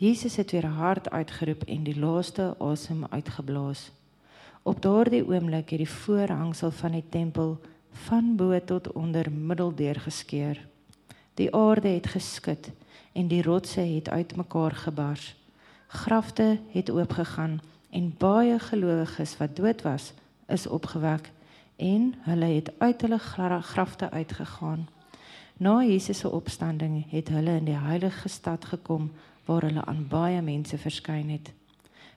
Jesus 0.00 0.36
het 0.36 0.50
weer 0.50 0.66
hard 0.66 1.10
uitgeroep 1.10 1.62
en 1.62 1.82
die 1.84 1.98
laaste 1.98 2.54
asem 2.58 3.04
uitgeblaas. 3.10 3.90
Op 4.62 4.82
daardie 4.82 5.26
oomblik 5.28 5.74
het 5.74 5.82
die 5.82 5.88
voorhangsel 5.88 6.70
van 6.70 6.94
die 6.96 7.04
tempel 7.08 7.58
van 8.06 8.30
bo 8.36 8.60
tot 8.64 8.92
onder 8.92 9.28
middeldeur 9.32 10.00
geskeur. 10.00 10.56
Die 11.34 11.54
aarde 11.54 11.88
het 11.88 12.06
geskud 12.06 12.70
en 13.12 13.28
die 13.28 13.42
rotse 13.42 13.80
het 13.80 14.08
uitmekaar 14.08 14.70
gebars. 14.70 15.36
Grafte 15.86 16.58
het 16.72 16.90
oopgegaan 16.90 17.60
en 17.90 18.14
baie 18.18 18.58
gelowiges 18.58 19.36
wat 19.36 19.56
dood 19.56 19.82
was, 19.82 20.12
is 20.48 20.66
opgewek 20.66 21.30
en 21.76 22.14
hulle 22.20 22.54
het 22.54 22.72
uit 22.78 23.00
hulle 23.00 23.18
grafte 23.60 24.10
uitgegaan. 24.10 24.88
Na 25.56 25.82
Jesus 25.84 26.18
se 26.18 26.30
opstanding 26.30 27.10
het 27.10 27.28
hulle 27.28 27.56
in 27.56 27.64
die 27.64 27.76
heilige 27.76 28.28
stad 28.28 28.64
gekom 28.64 29.10
waar 29.44 29.62
hulle 29.62 29.84
aan 29.84 30.06
baie 30.08 30.42
mense 30.42 30.78
verskyn 30.78 31.30
het. 31.30 31.52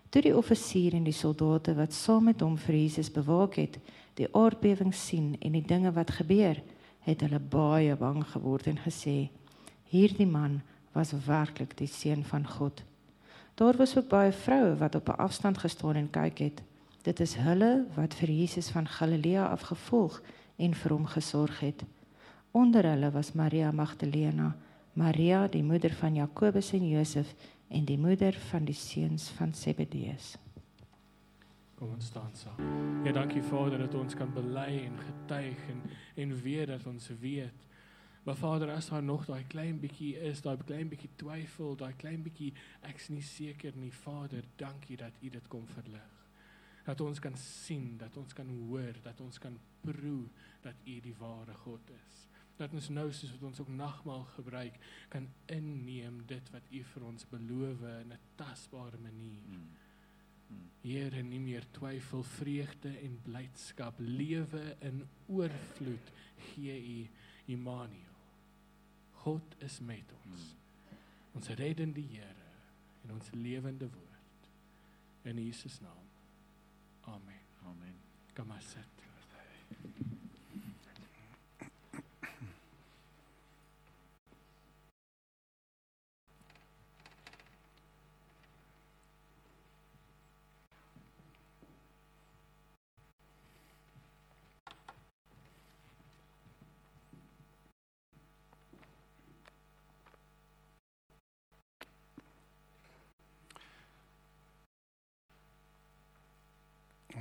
Toe 0.09 0.21
die 0.21 0.35
offisier 0.37 0.93
en 0.93 1.03
die 1.03 1.15
soldate 1.15 1.73
wat 1.75 1.93
saam 1.93 2.29
met 2.29 2.41
hom 2.41 2.57
vir 2.57 2.75
Jesus 2.75 3.11
bewaak 3.11 3.55
het, 3.57 3.79
die 4.19 4.29
aardbewing 4.37 4.93
sien 4.93 5.33
en 5.41 5.55
die 5.57 5.65
dinge 5.65 5.91
wat 5.91 6.11
gebeur, 6.19 6.59
het 7.03 7.21
hulle 7.25 7.39
baie 7.39 7.95
bang 7.95 8.21
geword 8.33 8.67
en 8.67 8.77
gesê: 8.85 9.29
"Hierdie 9.89 10.29
man 10.29 10.61
was 10.93 11.13
werklik 11.25 11.77
die 11.77 11.87
seun 11.87 12.23
van 12.23 12.47
God." 12.47 12.83
Daar 13.55 13.77
was 13.77 13.97
ook 13.97 14.07
baie 14.07 14.31
vroue 14.31 14.75
wat 14.75 14.95
op 14.95 15.09
'n 15.09 15.21
afstand 15.25 15.57
gestaan 15.57 15.95
en 15.95 16.09
kyk 16.09 16.37
het. 16.37 16.61
Dit 17.01 17.19
is 17.19 17.35
hulle 17.35 17.85
wat 17.95 18.13
vir 18.13 18.29
Jesus 18.29 18.69
van 18.69 18.87
Galilea 18.87 19.45
af 19.45 19.61
gevolg 19.61 20.21
en 20.55 20.73
vir 20.73 20.91
hom 20.91 21.05
gesorg 21.05 21.59
het. 21.59 21.83
Onder 22.51 22.85
hulle 22.85 23.11
was 23.11 23.33
Maria 23.33 23.71
Magdalena, 23.71 24.55
Maria 24.93 25.47
die 25.47 25.63
moeder 25.63 25.93
van 25.97 26.15
Jakobus 26.15 26.71
en 26.77 26.83
Josef 26.87 27.33
en 27.67 27.85
die 27.85 27.97
moeder 27.97 28.33
van 28.51 28.65
die 28.65 28.75
seuns 28.77 29.29
van 29.33 29.53
Zebedeus. 29.57 30.35
Kom 31.75 31.95
ons 31.95 32.05
staan 32.05 32.35
saam. 32.37 32.59
Ja, 33.05 33.11
dankie 33.11 33.41
Vader 33.41 33.81
dat 33.81 33.95
ons 33.97 34.13
kan 34.13 34.29
bely 34.33 34.83
en 34.83 34.99
getuig 34.99 35.63
en 35.73 35.81
en 36.15 36.35
weet 36.43 36.67
dat 36.67 36.85
ons 36.85 37.09
weet. 37.19 37.65
Maar 38.23 38.35
Vader, 38.35 38.69
as 38.71 38.89
daar 38.89 39.03
nog 39.03 39.25
daai 39.25 39.43
klein 39.47 39.79
bietjie 39.79 40.13
is, 40.29 40.41
daai 40.45 40.57
klein 40.61 40.87
bietjie 40.87 41.09
twyfel, 41.15 41.73
daai 41.75 41.93
klein 41.97 42.21
bietjie 42.23 42.53
ek's 42.87 43.09
nie 43.09 43.25
seker 43.25 43.73
nie, 43.75 43.91
Vader, 43.91 44.45
dankie 44.61 44.97
dat 44.97 45.17
U 45.21 45.29
dit 45.29 45.47
kom 45.47 45.65
verlig. 45.73 46.21
Dat 46.85 47.01
ons 47.01 47.19
kan 47.19 47.35
sien, 47.39 47.97
dat 47.97 48.17
ons 48.17 48.33
kan 48.33 48.47
hoor, 48.47 48.93
dat 49.03 49.19
ons 49.25 49.41
kan 49.41 49.57
proe 49.81 50.29
dat 50.61 50.85
U 50.85 50.99
die 51.01 51.15
ware 51.17 51.57
God 51.65 51.89
is. 51.97 52.21
Dat 52.57 52.73
ons 52.73 52.89
nou 52.93 53.07
soos 53.11 53.31
wat 53.31 53.47
ons 53.49 53.59
ook 53.59 53.71
nagmaal 53.73 54.23
gebruik, 54.35 54.75
kan 55.09 55.27
inneem 55.45 56.21
dit 56.29 56.51
wat 56.53 56.67
U 56.71 56.83
vir 56.93 57.05
ons 57.07 57.25
beloof 57.29 57.81
in 57.81 58.13
'n 58.13 58.19
tasbare 58.35 58.97
manier. 58.97 59.41
Hmm. 59.47 59.69
Here, 60.81 61.21
nie 61.23 61.39
meer 61.39 61.63
twyfel, 61.71 62.23
vreugde 62.23 62.91
en 62.99 63.19
blydskap, 63.23 63.99
lewe 63.99 64.75
in 64.79 65.07
oorvloed 65.27 66.11
gee 66.51 67.03
U 67.03 67.09
Immanuel. 67.45 68.17
God 69.23 69.55
is 69.63 69.79
met 69.79 70.13
ons. 70.25 70.55
Ons 71.33 71.47
reddende 71.47 72.01
Here 72.01 72.49
en 73.03 73.13
ons 73.15 73.29
lewende 73.31 73.89
woord. 73.89 74.49
In 75.23 75.39
Jesus 75.45 75.79
naam. 75.79 76.09
Amen. 77.01 77.39
Amen. 77.63 77.95
Kom 78.33 78.47
maar 78.47 78.61
sit. 78.61 80.11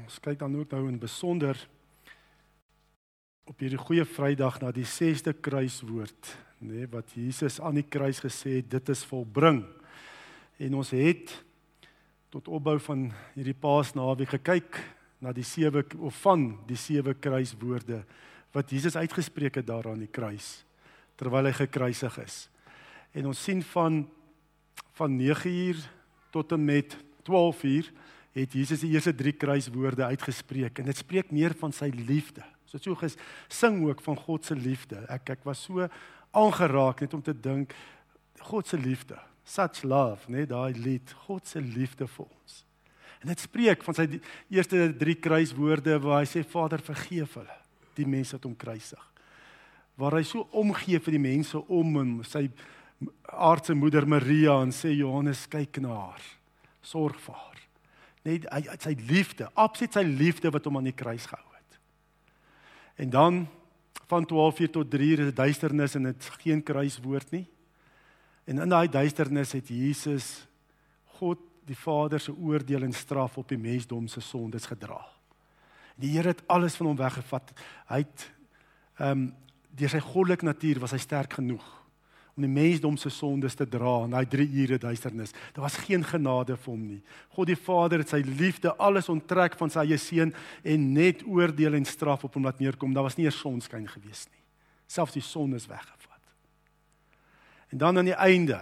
Ons 0.02 0.18
kyk 0.18 0.40
dan 0.40 0.54
ook 0.58 0.72
nou 0.74 0.88
in 0.90 0.98
besonder 0.98 1.58
op 3.46 3.60
hierdie 3.62 3.78
goeie 3.78 4.04
Vrydag 4.06 4.58
na 4.62 4.72
die 4.74 4.86
6de 4.86 5.34
kruiswoord, 5.44 6.30
nê, 6.62 6.82
nee, 6.82 6.88
wat 6.90 7.12
Jesus 7.14 7.60
aan 7.62 7.78
die 7.78 7.86
kruis 7.86 8.18
gesê 8.22 8.56
het, 8.58 8.70
dit 8.70 8.90
is 8.90 9.04
volbring. 9.06 9.60
En 10.62 10.74
ons 10.78 10.90
het 10.94 11.34
tot 12.34 12.50
opbou 12.50 12.78
van 12.82 13.08
hierdie 13.36 13.54
Paasnaweek 13.54 14.34
gekyk 14.38 14.80
na 15.22 15.34
die 15.36 15.46
sewe 15.46 15.84
of 16.00 16.18
van 16.24 16.48
die 16.66 16.78
sewe 16.80 17.14
kruiswoorde 17.14 18.02
wat 18.56 18.74
Jesus 18.74 18.98
uitgespreek 18.98 19.60
het 19.60 19.68
daar 19.70 19.92
aan 19.92 20.02
die 20.02 20.10
kruis 20.10 20.64
terwyl 21.20 21.46
hy 21.46 21.54
gekruisig 21.54 22.16
is. 22.24 22.48
En 23.14 23.30
ons 23.30 23.38
sien 23.38 23.62
van 23.74 24.02
van 24.98 25.14
9uur 25.16 25.78
tot 26.34 26.52
en 26.52 26.64
met 26.64 26.96
12uur 27.28 27.92
het 28.32 28.54
Jesus 28.56 28.80
die 28.80 28.92
eerste 28.94 29.12
3 29.14 29.34
kruiswoorde 29.36 30.08
uitgespreek 30.08 30.80
en 30.80 30.88
dit 30.88 30.96
spreek 30.96 31.32
meer 31.34 31.54
van 31.60 31.72
sy 31.76 31.90
liefde. 31.92 32.44
So 32.66 32.80
so 32.80 32.96
gesing 32.96 33.82
ook 33.84 34.00
van 34.00 34.16
God 34.16 34.48
se 34.48 34.56
liefde. 34.56 35.02
Ek 35.12 35.34
ek 35.36 35.44
was 35.44 35.60
so 35.66 35.84
aangeraak 36.32 37.04
net 37.04 37.14
om 37.14 37.22
te 37.22 37.34
dink 37.36 37.74
God 38.48 38.66
se 38.66 38.80
liefde. 38.80 39.18
Such 39.44 39.82
love, 39.82 40.30
nee, 40.32 40.46
daai 40.46 40.72
lied, 40.78 41.12
God 41.26 41.46
se 41.46 41.60
liefde 41.60 42.06
vir 42.08 42.24
ons. 42.24 42.62
En 43.22 43.30
dit 43.30 43.38
spreek 43.42 43.84
van 43.84 43.94
sy 43.98 44.06
eerste 44.50 44.88
3 44.98 45.16
kruiswoorde 45.20 45.98
waar 46.02 46.22
hy 46.22 46.30
sê 46.30 46.42
Vader 46.46 46.82
vergeef 46.82 47.36
hulle, 47.38 47.58
die 47.98 48.08
mense 48.08 48.34
wat 48.38 48.48
hom 48.48 48.56
kruisig. 48.58 49.08
Waar 50.00 50.16
hy 50.16 50.24
so 50.26 50.48
omgee 50.56 50.98
vir 51.02 51.18
die 51.18 51.22
mense 51.22 51.60
om 51.68 51.98
hom, 52.00 52.12
sy 52.24 52.48
aardse 53.28 53.76
moeder 53.76 54.08
Maria 54.08 54.56
en 54.62 54.72
sê 54.74 54.94
Johannes 54.96 55.44
kyk 55.52 55.82
na 55.84 55.94
haar. 56.00 56.28
Sorg 56.82 57.20
vir 57.20 57.36
haar 57.36 57.51
net 58.22 58.46
hy 58.52 58.62
sy 58.78 58.94
liefde, 59.08 59.48
absoluut 59.58 59.96
sy 59.98 60.04
liefde 60.06 60.50
wat 60.54 60.64
hom 60.68 60.78
aan 60.78 60.90
die 60.90 60.96
kruis 60.96 61.26
gehou 61.26 61.48
het. 61.56 61.78
En 63.02 63.10
dan 63.10 63.42
van 64.06 64.26
12:00 64.26 64.70
tot 64.70 64.90
3:00 64.90 65.26
is 65.26 65.34
duisternis 65.34 65.94
en 65.94 66.02
dit 66.02 66.30
geen 66.38 66.62
kruiswoord 66.62 67.30
nie. 67.30 67.46
En 68.44 68.58
in 68.58 68.68
daai 68.68 68.88
duisternis 68.88 69.52
het 69.52 69.68
Jesus 69.68 70.46
God 71.04 71.38
die 71.64 71.76
Vader 71.76 72.20
se 72.20 72.34
oordeel 72.34 72.82
en 72.82 72.92
straf 72.92 73.38
op 73.38 73.48
die 73.48 73.58
mensdom 73.58 74.08
se 74.08 74.20
sondes 74.20 74.66
gedra. 74.66 75.00
Die 75.96 76.10
Here 76.10 76.28
het 76.28 76.42
alles 76.46 76.74
van 76.74 76.86
hom 76.86 76.96
weggevat. 76.96 77.52
Hy 77.88 77.96
het 77.96 78.30
ehm 78.98 79.10
um, 79.10 79.34
deur 79.72 79.88
sy 79.88 80.00
goddelike 80.04 80.44
natuur 80.44 80.78
was 80.80 80.92
hy 80.92 80.98
sterk 80.98 81.32
genoeg 81.32 81.81
om 82.36 82.44
die 82.46 82.50
mensdom 82.50 82.96
se 82.96 83.10
sondes 83.12 83.54
te 83.58 83.66
dra 83.68 84.04
in 84.06 84.14
daai 84.14 84.26
3 84.26 84.46
ure 84.62 84.78
duisternis. 84.80 85.34
Daar 85.52 85.66
was 85.66 85.76
geen 85.84 86.04
genade 86.04 86.56
vir 86.56 86.72
hom 86.72 86.84
nie. 86.88 87.00
God 87.36 87.50
die 87.50 87.58
Vader 87.58 88.00
het 88.00 88.12
sy 88.12 88.22
liefde 88.24 88.72
alles 88.80 89.10
onttrek 89.12 89.58
van 89.60 89.72
sy 89.72 89.84
eie 89.84 89.98
seun 90.00 90.32
en 90.64 90.86
net 90.96 91.24
oordeel 91.28 91.76
en 91.76 91.88
straf 91.88 92.24
op 92.24 92.38
hom 92.38 92.48
laat 92.48 92.62
neerkom. 92.62 92.94
Daar 92.96 93.08
was 93.10 93.18
nie 93.18 93.28
eers 93.28 93.40
sonskyn 93.42 93.84
gewees 93.90 94.24
nie. 94.30 94.40
Selfs 94.88 95.16
die 95.16 95.24
son 95.24 95.52
is 95.58 95.68
weggevat. 95.68 96.08
En 97.72 97.80
dan 97.80 97.98
aan 97.98 98.08
die 98.08 98.16
einde 98.16 98.60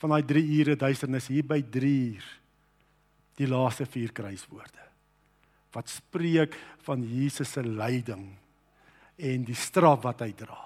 van 0.00 0.16
daai 0.16 0.24
3 0.28 0.46
ure 0.60 0.76
duisternis 0.76 1.28
hier 1.32 1.44
by 1.44 1.60
3 1.62 1.92
uur 2.12 2.30
die 3.40 3.48
laaste 3.48 3.86
vier 3.88 4.12
kruiswoorde 4.12 4.82
wat 5.72 5.88
spreek 5.88 6.52
van 6.84 7.00
Jesus 7.00 7.54
se 7.54 7.62
lyding 7.64 8.26
en 9.16 9.44
die 9.48 9.56
straf 9.56 10.02
wat 10.04 10.20
hy 10.20 10.32
dra. 10.36 10.58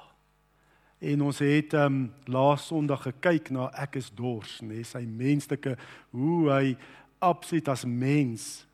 En 1.00 1.22
ons 1.22 1.38
het 1.44 1.74
ehm 1.76 1.86
um, 1.86 2.12
laas 2.24 2.66
Sondag 2.66 3.02
gekyk 3.02 3.50
na 3.52 3.68
ek 3.76 3.98
is 4.00 4.08
dors, 4.10 4.60
nê, 4.62 4.80
nee, 4.80 4.84
sy 4.84 5.04
menslike 5.04 5.76
hoe 6.16 6.50
hy 6.50 6.76
absoluut 7.20 7.68
as 7.68 7.84
mens, 7.84 8.64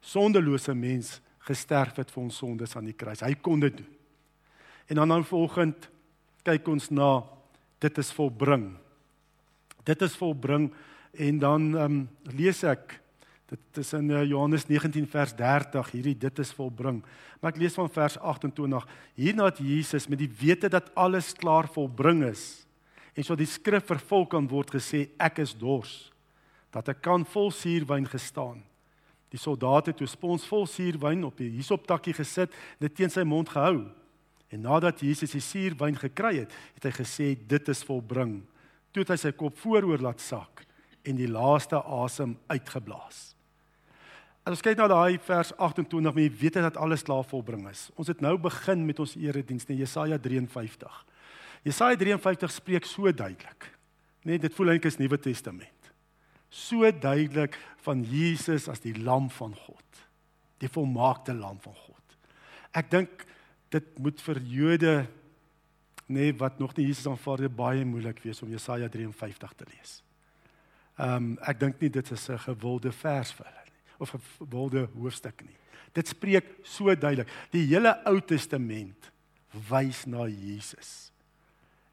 sondelose 0.00 0.74
mens 0.74 1.18
gesterf 1.46 2.00
het 2.00 2.10
vir 2.10 2.22
ons 2.22 2.38
sondes 2.40 2.74
aan 2.76 2.88
die 2.88 2.96
kruis. 2.96 3.22
Hy 3.22 3.34
kon 3.40 3.60
dit 3.60 3.76
doen. 3.76 3.92
En 4.88 5.02
dan 5.02 5.08
nou 5.08 5.22
volgend 5.26 5.88
kyk 6.46 6.68
ons 6.70 6.90
na 6.94 7.10
dit 7.82 7.98
is 7.98 8.12
volbring. 8.14 8.70
Dit 9.86 10.02
is 10.02 10.16
volbring 10.16 10.70
en 11.12 11.38
dan 11.42 11.68
ehm 11.74 11.84
um, 11.84 12.08
lees 12.36 12.64
ek 12.64 13.00
Dit 13.46 13.78
is 13.78 13.92
in 13.92 14.10
eh, 14.10 14.24
Johannes 14.26 14.66
19 14.66 15.06
vers 15.06 15.34
30 15.38 15.90
hierdie 15.90 16.16
dit 16.18 16.38
is 16.42 16.52
volbring. 16.52 17.02
Maar 17.40 17.52
ek 17.52 17.60
lees 17.62 17.76
van 17.78 17.90
vers 17.90 18.18
28. 18.18 18.86
Hierna 19.14 19.50
het 19.50 19.58
Jesus 19.62 20.08
met 20.10 20.18
die 20.18 20.30
wete 20.40 20.68
dat 20.72 20.90
alles 20.94 21.32
klaar 21.32 21.68
volbring 21.70 22.24
is 22.26 22.66
en 23.16 23.24
so 23.24 23.36
die 23.36 23.48
skrif 23.48 23.86
vervul 23.88 24.26
kan 24.28 24.44
word 24.48 24.74
gesê 24.76 25.06
ek 25.16 25.40
is 25.40 25.54
dors 25.56 26.10
dat 26.74 26.90
ek 26.92 27.00
kan 27.00 27.22
vol 27.32 27.48
suurwyn 27.54 28.04
gestaan. 28.04 28.58
Die 29.32 29.40
soldate 29.40 29.90
het 29.90 30.02
'n 30.02 30.06
spons 30.06 30.44
vol 30.44 30.66
suurwyn 30.66 31.24
op 31.24 31.38
die 31.38 31.50
hisoptakkie 31.50 32.12
gesit 32.12 32.50
en 32.52 32.88
dit 32.88 32.94
teen 32.94 33.10
sy 33.10 33.22
mond 33.22 33.48
gehou. 33.48 33.88
En 34.50 34.60
nadat 34.60 35.00
Jesus 35.00 35.30
die 35.30 35.40
suurwyn 35.40 35.96
gekry 35.96 36.38
het, 36.38 36.52
het 36.74 36.84
hy 36.84 36.90
gesê 36.90 37.46
dit 37.46 37.68
is 37.68 37.82
volbring. 37.82 38.42
Toe 38.92 39.00
het 39.02 39.08
hy 39.08 39.16
sy 39.16 39.32
kop 39.32 39.56
vooroor 39.58 39.98
laat 39.98 40.20
sak 40.20 40.66
en 41.02 41.16
die 41.16 41.28
laaste 41.28 41.76
asem 41.76 42.36
uitgeblaas. 42.46 43.35
En 44.46 44.54
ons 44.54 44.62
kyk 44.62 44.78
na 44.78 44.86
daai 44.86 45.18
vers 45.26 45.48
28, 45.58 46.04
maar 46.06 46.22
jy 46.22 46.30
weet 46.38 46.60
dat 46.62 46.76
alles 46.78 47.02
klaar 47.02 47.24
volbring 47.26 47.64
is. 47.66 47.88
Ons 47.98 48.12
het 48.12 48.20
nou 48.22 48.36
begin 48.38 48.84
met 48.86 49.00
ons 49.02 49.16
erediens 49.18 49.66
in 49.66 49.80
Jesaja 49.80 50.20
53. 50.22 51.00
Jesaja 51.66 51.98
53 51.98 52.54
spreek 52.54 52.86
so 52.86 53.10
duidelik. 53.10 53.66
Net 54.22 54.44
dit 54.46 54.54
voel 54.54 54.76
eintlik 54.76 54.92
is 54.92 55.00
Nuwe 55.02 55.18
Testament. 55.18 55.90
So 56.46 56.86
duidelik 56.86 57.58
van 57.82 58.06
Jesus 58.06 58.68
as 58.70 58.84
die 58.86 58.94
lam 58.94 59.26
van 59.34 59.58
God. 59.66 60.06
Die 60.62 60.70
volmaakte 60.70 61.34
lam 61.34 61.58
van 61.66 61.74
God. 61.74 62.16
Ek 62.70 62.94
dink 62.94 63.26
dit 63.74 63.92
moet 63.98 64.22
vir 64.28 64.42
Jode 64.46 64.96
nee 66.06 66.30
wat 66.38 66.62
nog 66.62 66.76
nie 66.78 66.86
Jesus 66.86 67.10
aanvaar 67.10 67.48
het 67.48 67.58
baie 67.58 67.82
moeilik 67.82 68.22
wees 68.22 68.46
om 68.46 68.54
Jesaja 68.54 68.86
53 68.86 69.58
te 69.58 69.70
lees. 69.74 70.00
Ehm 71.02 71.32
um, 71.34 71.38
ek 71.42 71.58
dink 71.66 71.82
nie 71.82 71.90
dit 71.90 72.10
is 72.14 72.30
'n 72.30 72.38
gewilde 72.46 72.94
vers 72.94 73.34
vir 73.34 73.50
hulle 73.50 73.65
of 73.98 74.14
'n 74.14 74.20
gewilde 74.38 74.88
hoofstuk 74.94 75.42
nie. 75.42 75.56
Dit 75.92 76.08
spreek 76.08 76.44
so 76.62 76.94
duidelik. 76.94 77.28
Die 77.50 77.66
hele 77.66 78.04
Ou 78.04 78.20
Testament 78.20 79.10
wys 79.68 80.04
na 80.06 80.26
Jesus 80.26 81.10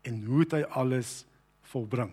en 0.01 0.23
hoe 0.25 0.45
hy 0.51 0.63
alles 0.63 1.25
volbring. 1.61 2.11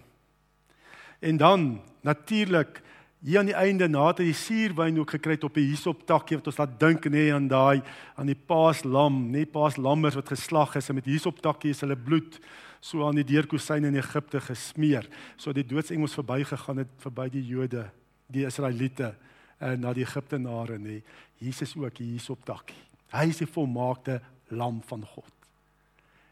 En 1.19 1.37
dan 1.37 1.81
natuurlik 2.01 2.83
hier 3.21 3.39
aan 3.39 3.51
die 3.51 3.57
einde 3.59 3.89
nadat 3.89 4.23
hy 4.23 4.31
die 4.31 4.37
suurwyn 4.37 5.01
ook 5.03 5.11
gekry 5.19 5.37
het 5.37 5.45
op 5.45 5.57
'n 5.57 5.69
hisop 5.69 6.07
takkie 6.07 6.37
wat 6.37 6.47
ons 6.47 6.57
laat 6.57 6.81
dink 6.81 7.05
nê 7.05 7.33
aan 7.35 7.49
daai 7.49 7.83
aan 8.17 8.27
die 8.27 8.39
paaslam, 8.47 9.31
nê 9.33 9.45
paaslammers 9.45 10.15
wat 10.15 10.29
geslag 10.29 10.77
is 10.77 10.89
en 10.89 10.95
met 10.95 11.05
hisop 11.05 11.41
takkie 11.43 11.71
is 11.71 11.81
hulle 11.81 11.97
bloed 11.97 12.41
so 12.81 13.07
aan 13.07 13.15
die 13.15 13.25
deurkosyn 13.25 13.85
in 13.85 13.97
Egipte 13.97 14.41
gesmeer. 14.41 15.07
So 15.37 15.53
die 15.53 15.67
doodsengels 15.67 16.15
verbygegaan 16.15 16.79
het 16.79 16.89
verby 16.97 17.29
die 17.29 17.47
Jode, 17.47 17.91
die 18.27 18.47
Israeliete 18.47 19.15
uh, 19.61 19.75
na 19.79 19.93
die 19.97 20.05
Egiptenare 20.05 20.79
nê. 20.81 21.01
Jesus 21.41 21.77
ook 21.77 22.01
hier 22.03 22.33
op 22.33 22.45
dakkie. 22.49 22.79
Hy 23.11 23.27
is 23.31 23.41
die 23.43 23.49
volmaakte 23.49 24.21
lam 24.55 24.81
van 24.87 25.05
God. 25.07 25.33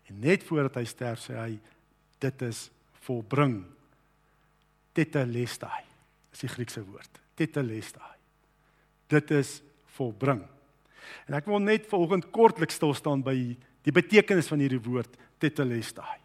En 0.09 0.21
net 0.25 0.45
voordat 0.47 0.79
hy 0.81 0.85
sterf 0.89 1.23
sê 1.27 1.37
hy 1.37 1.53
dit 2.23 2.45
is 2.49 2.69
volbring. 3.07 3.61
Tetelestai 4.97 5.85
is 6.33 6.45
die 6.45 6.51
Griekse 6.53 6.83
woord. 6.85 7.21
Tetelestai. 7.39 8.15
Dit 9.09 9.31
is 9.37 9.59
volbring. 9.97 10.43
En 11.29 11.37
ek 11.39 11.49
wil 11.49 11.63
net 11.65 11.89
vanoggend 11.89 12.29
kortliks 12.35 12.79
stil 12.79 12.95
staan 12.97 13.23
by 13.25 13.37
die 13.87 13.95
betekenis 13.95 14.49
van 14.51 14.61
hierdie 14.61 14.83
woord 14.83 15.15
tetelestai. 15.41 16.19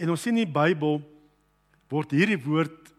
En 0.00 0.14
ons 0.14 0.22
sien 0.22 0.34
in 0.34 0.46
die 0.46 0.54
Bybel 0.54 1.00
word 1.92 2.14
hierdie 2.16 2.40
woord 2.40 2.90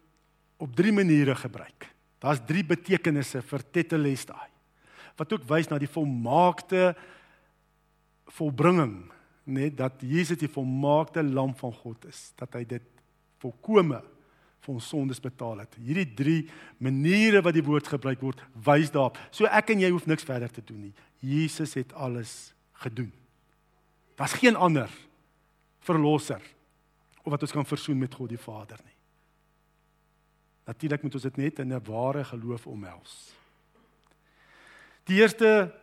op 0.61 0.75
drie 0.77 0.93
maniere 0.95 1.35
gebruik. 1.35 1.89
Daar's 2.23 2.41
drie 2.47 2.63
betekenisse 2.63 3.41
vir 3.43 3.65
tetelestai. 3.75 4.47
Wat 5.19 5.35
ook 5.35 5.43
wys 5.49 5.67
na 5.69 5.77
die 5.81 5.91
volmaakte 5.91 6.93
volbringing, 8.33 8.95
net 9.43 9.75
dat 9.77 10.01
Jesus 10.01 10.39
die 10.39 10.49
volmaakte 10.49 11.21
lam 11.23 11.51
van 11.59 11.73
God 11.75 12.07
is, 12.07 12.31
dat 12.39 12.55
hy 12.55 12.63
dit 12.65 12.85
volkome 13.43 13.99
vir 14.63 14.71
ons 14.71 14.87
sondes 14.87 15.19
betaal 15.19 15.65
het. 15.65 15.75
Hierdie 15.83 16.07
drie 16.15 16.39
maniere 16.79 17.43
wat 17.43 17.57
die 17.57 17.65
woord 17.65 17.89
gebruik 17.91 18.23
word, 18.23 18.39
wys 18.55 18.93
daarop. 18.93 19.19
So 19.35 19.49
ek 19.51 19.73
en 19.75 19.83
jy 19.83 19.91
hoef 19.91 20.07
niks 20.07 20.23
verder 20.27 20.51
te 20.51 20.63
doen 20.63 20.87
nie. 20.87 20.93
Jesus 21.19 21.75
het 21.75 21.91
alles 21.93 22.53
gedoen. 22.85 23.11
Daar's 24.15 24.37
geen 24.39 24.55
ander 24.55 24.91
verlosser 25.83 26.41
of 27.23 27.31
wat 27.35 27.43
ons 27.43 27.55
kan 27.55 27.67
versoen 27.67 27.99
met 27.99 28.15
God 28.15 28.31
die 28.31 28.39
Vader 28.39 28.79
nie. 28.83 28.92
Natuurlik 30.65 31.01
moet 31.03 31.13
ons 31.13 31.23
dit 31.23 31.37
net 31.37 31.59
in 31.59 31.73
'n 31.73 31.83
ware 31.83 32.23
geloof 32.23 32.67
omhels. 32.67 33.33
Die 35.03 35.19
eerste 35.19 35.73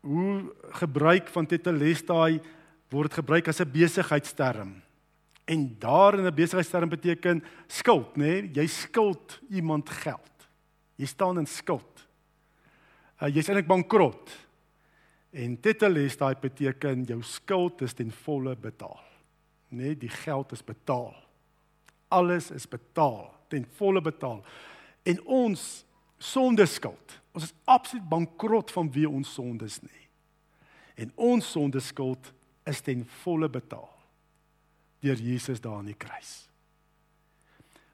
hoe 0.00 0.54
gebruik 0.78 1.28
van 1.28 1.46
tetelestai 1.46 2.40
word 2.88 3.12
gebruik 3.12 3.48
as 3.48 3.60
'n 3.60 3.70
besigheidsterm. 3.70 4.82
En 5.44 5.76
daar 5.78 6.18
in 6.18 6.26
'n 6.26 6.34
besigheidsterm 6.34 6.88
beteken 6.88 7.44
skuld, 7.66 8.16
nê? 8.16 8.42
Nee? 8.42 8.50
Jy 8.52 8.66
skuld 8.66 9.40
iemand 9.50 9.90
geld. 9.90 10.48
Jy 10.96 11.06
staan 11.06 11.38
in 11.38 11.46
skuld. 11.46 12.06
Uh, 13.22 13.28
Jy's 13.28 13.48
eintlik 13.48 13.66
bankrot. 13.66 14.30
En 15.30 15.60
tetelestai 15.60 16.34
beteken 16.40 17.02
jou 17.04 17.22
skuld 17.22 17.82
is 17.82 17.92
ten 17.92 18.10
volle 18.10 18.56
betaal. 18.56 19.00
Nê, 19.68 19.76
nee, 19.76 19.96
die 19.96 20.08
geld 20.08 20.52
is 20.52 20.64
betaal. 20.64 21.14
Alles 22.08 22.50
is 22.50 22.68
betaal, 22.68 23.34
ten 23.48 23.66
volle 23.78 24.00
betaal. 24.04 24.42
En 25.02 25.22
ons 25.24 25.62
sondeskuld. 26.18 27.20
Ons 27.32 27.44
is 27.44 27.54
absoluut 27.64 28.08
bankrot 28.08 28.70
van 28.74 28.90
wie 28.92 29.08
ons 29.08 29.32
sondes 29.34 29.80
nie. 29.82 30.04
En 30.98 31.12
ons 31.14 31.50
sondeskuld 31.54 32.32
is 32.68 32.82
ten 32.84 33.06
volle 33.22 33.48
betaal 33.48 33.88
deur 34.98 35.20
Jesus 35.22 35.60
daar 35.62 35.78
aan 35.78 35.92
die 35.92 35.94
kruis. 35.94 36.48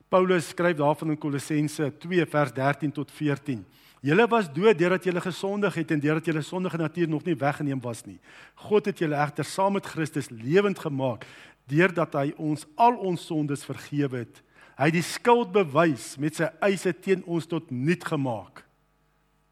Paulus 0.08 0.46
skryf 0.54 0.76
daarvan 0.78 1.10
in 1.12 1.18
Kolossense 1.20 1.90
2 2.00 2.24
vers 2.32 2.52
13 2.56 2.92
tot 2.96 3.10
14. 3.12 3.60
Julle 4.04 4.24
was 4.28 4.48
dood 4.52 4.78
deurdat 4.78 5.04
julle 5.04 5.20
gesondig 5.20 5.74
het 5.80 5.92
en 5.94 6.00
deurdat 6.00 6.28
julle 6.28 6.42
sondige 6.44 6.80
natuur 6.80 7.08
nog 7.08 7.24
nie 7.24 7.36
weggeneem 7.40 7.80
was 7.80 8.04
nie. 8.04 8.18
God 8.66 8.88
het 8.88 9.00
julle 9.00 9.16
egter 9.20 9.44
saam 9.48 9.76
met 9.76 9.88
Christus 9.88 10.30
lewend 10.30 10.78
gemaak 10.78 11.24
deurdat 11.68 12.16
hy 12.20 12.32
ons 12.36 12.66
al 12.76 12.98
ons 13.00 13.26
sondes 13.26 13.64
vergewe 13.64 14.24
het. 14.24 14.42
Hy 14.78 14.88
het 14.90 14.96
die 14.96 15.06
skuld 15.06 15.52
bewys 15.52 16.14
met 16.18 16.34
sy 16.34 16.48
eise 16.60 16.92
teen 16.92 17.22
ons 17.24 17.46
tot 17.46 17.70
niet 17.70 18.04
gemaak. 18.04 18.64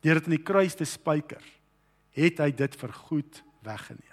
Deur 0.03 0.19
dit 0.19 0.33
in 0.33 0.37
die 0.39 0.45
kruis 0.45 0.75
te 0.75 0.85
spyker, 0.85 1.43
het 2.13 2.43
hy 2.43 2.51
dit 2.51 2.75
vir 2.81 2.93
goed 3.07 3.45
weggeneem 3.63 4.13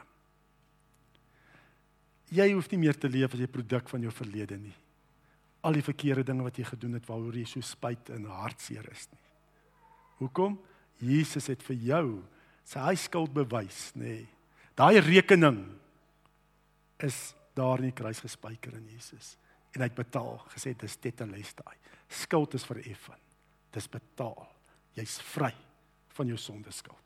jy 2.34 2.52
hoef 2.54 2.69
nie 2.72 2.82
meer 2.86 2.98
te 2.98 3.10
leef 3.10 3.34
as 3.34 3.41
'n 3.41 3.48
produk 3.48 3.89
van 3.89 4.02
jou 4.02 4.12
verlede 4.12 4.58
nie. 4.58 4.76
Al 5.63 5.74
die 5.74 5.82
verkeerde 5.82 6.24
dinge 6.24 6.43
wat 6.43 6.58
jy 6.58 6.63
gedoen 6.63 6.93
het 6.93 7.06
waaroor 7.06 7.36
jy 7.36 7.45
so 7.45 7.62
spyt 7.62 8.10
en 8.10 8.26
hartseer 8.26 8.88
is 8.91 9.08
nie. 9.12 9.19
Hoekom? 10.19 10.60
Jesus 11.00 11.48
het 11.48 11.63
vir 11.63 11.76
jou 11.76 12.24
sy 12.63 12.80
hy 12.80 12.95
skuld 12.95 13.34
bewys, 13.34 13.93
nê. 13.95 14.28
Daai 14.76 15.00
rekening 15.00 15.65
is 17.00 17.34
daar 17.56 17.80
in 17.80 17.86
die 17.91 18.04
kruis 18.04 18.19
gespyker 18.19 18.74
in 18.76 18.88
Jesus 18.88 19.38
en 19.73 19.84
hy 19.84 19.88
het 19.89 19.97
betaal, 19.97 20.39
gesê 20.53 20.73
dis 20.77 20.97
tetelestai. 20.97 21.75
Skuld 22.10 22.55
is 22.58 22.65
vereffen. 22.65 23.17
Dis 23.73 23.89
betaal. 23.91 24.47
Jy's 24.97 25.19
vry 25.36 25.51
van 26.17 26.32
jou 26.32 26.38
sondeskuld. 26.41 26.97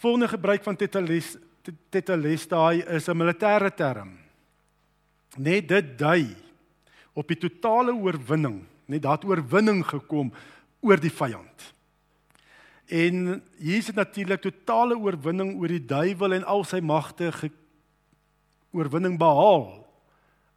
Volgende 0.00 0.28
gebruik 0.32 0.64
van 0.64 0.76
teteles 0.76 1.36
tetelestai 1.92 2.82
is 2.96 3.08
'n 3.08 3.16
militêre 3.16 3.70
term. 3.74 4.18
Net 5.36 5.68
dit 5.68 5.98
dui 5.98 6.36
op 7.12 7.28
die 7.28 7.36
totale 7.36 7.94
oorwinning, 7.94 8.64
net 8.86 9.02
daad 9.02 9.24
oorwinning 9.24 9.84
gekom 9.86 10.32
oor 10.80 11.00
die 11.00 11.12
vyand. 11.12 11.74
En 12.86 13.42
hier 13.58 13.76
is 13.76 13.92
natuurlik 13.92 14.40
totale 14.40 14.96
oorwinning 14.96 15.54
oor 15.60 15.68
die 15.68 15.86
duiwel 15.86 16.32
en 16.32 16.44
al 16.44 16.64
sy 16.64 16.80
magte 16.80 17.50
oorwinning 18.72 19.18
behaal 19.18 19.89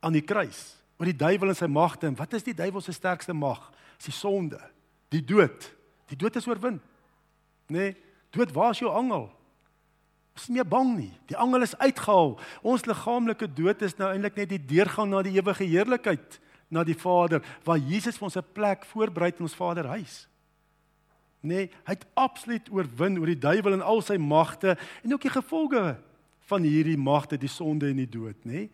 aan 0.04 0.16
die 0.16 0.26
kruis. 0.26 0.76
Oor 1.00 1.10
die 1.10 1.18
duiwel 1.18 1.54
en 1.54 1.58
sy 1.58 1.70
magte 1.72 2.10
en 2.10 2.18
wat 2.20 2.36
is 2.38 2.46
die 2.46 2.56
duiwel 2.58 2.84
se 2.84 2.94
sterkste 2.96 3.34
mag? 3.36 3.72
Dis 3.98 4.12
die 4.12 4.18
sonde, 4.18 4.60
die 5.14 5.24
dood. 5.24 5.70
Die 6.12 6.20
dood 6.20 6.36
is 6.38 6.48
oorwin. 6.48 6.82
Nee, 7.72 7.96
dood, 8.36 8.52
waar 8.54 8.76
is 8.76 8.84
jou 8.84 8.92
angel? 8.92 9.30
Ons 10.34 10.46
is 10.46 10.50
nie 10.50 10.60
meer 10.60 10.70
bang 10.70 10.92
nie. 10.98 11.12
Die 11.30 11.38
angel 11.38 11.66
is 11.66 11.76
uitgehaal. 11.78 12.36
Ons 12.66 12.88
liggaamlike 12.90 13.48
dood 13.56 13.84
is 13.86 13.96
nou 14.00 14.10
eintlik 14.10 14.38
net 14.42 14.52
die 14.52 14.62
deurgang 14.74 15.12
na 15.12 15.22
die 15.26 15.36
ewige 15.38 15.66
heerlikheid, 15.70 16.40
na 16.74 16.84
die 16.86 16.98
Vader, 16.98 17.44
waar 17.66 17.78
Jesus 17.78 18.18
vir 18.18 18.30
ons 18.30 18.38
'n 18.38 18.54
plek 18.54 18.86
voorberei 18.86 19.32
in 19.38 19.46
ons 19.46 19.56
Vader 19.56 19.88
huis. 19.88 20.28
Nee, 21.42 21.70
hy 21.86 21.94
het 21.94 22.06
absoluut 22.16 22.70
oorwin 22.72 23.20
oor 23.20 23.28
die 23.28 23.40
duiwel 23.40 23.74
en 23.74 23.82
al 23.82 24.02
sy 24.02 24.18
magte 24.18 24.78
en 25.04 25.14
ook 25.14 25.22
die 25.22 25.30
gevolge 25.30 25.98
van 26.48 26.64
hierdie 26.64 26.98
magte, 26.98 27.38
die 27.38 27.52
sonde 27.52 27.90
en 27.90 27.98
die 27.98 28.10
dood, 28.10 28.46
nê? 28.46 28.52
Nee? 28.52 28.70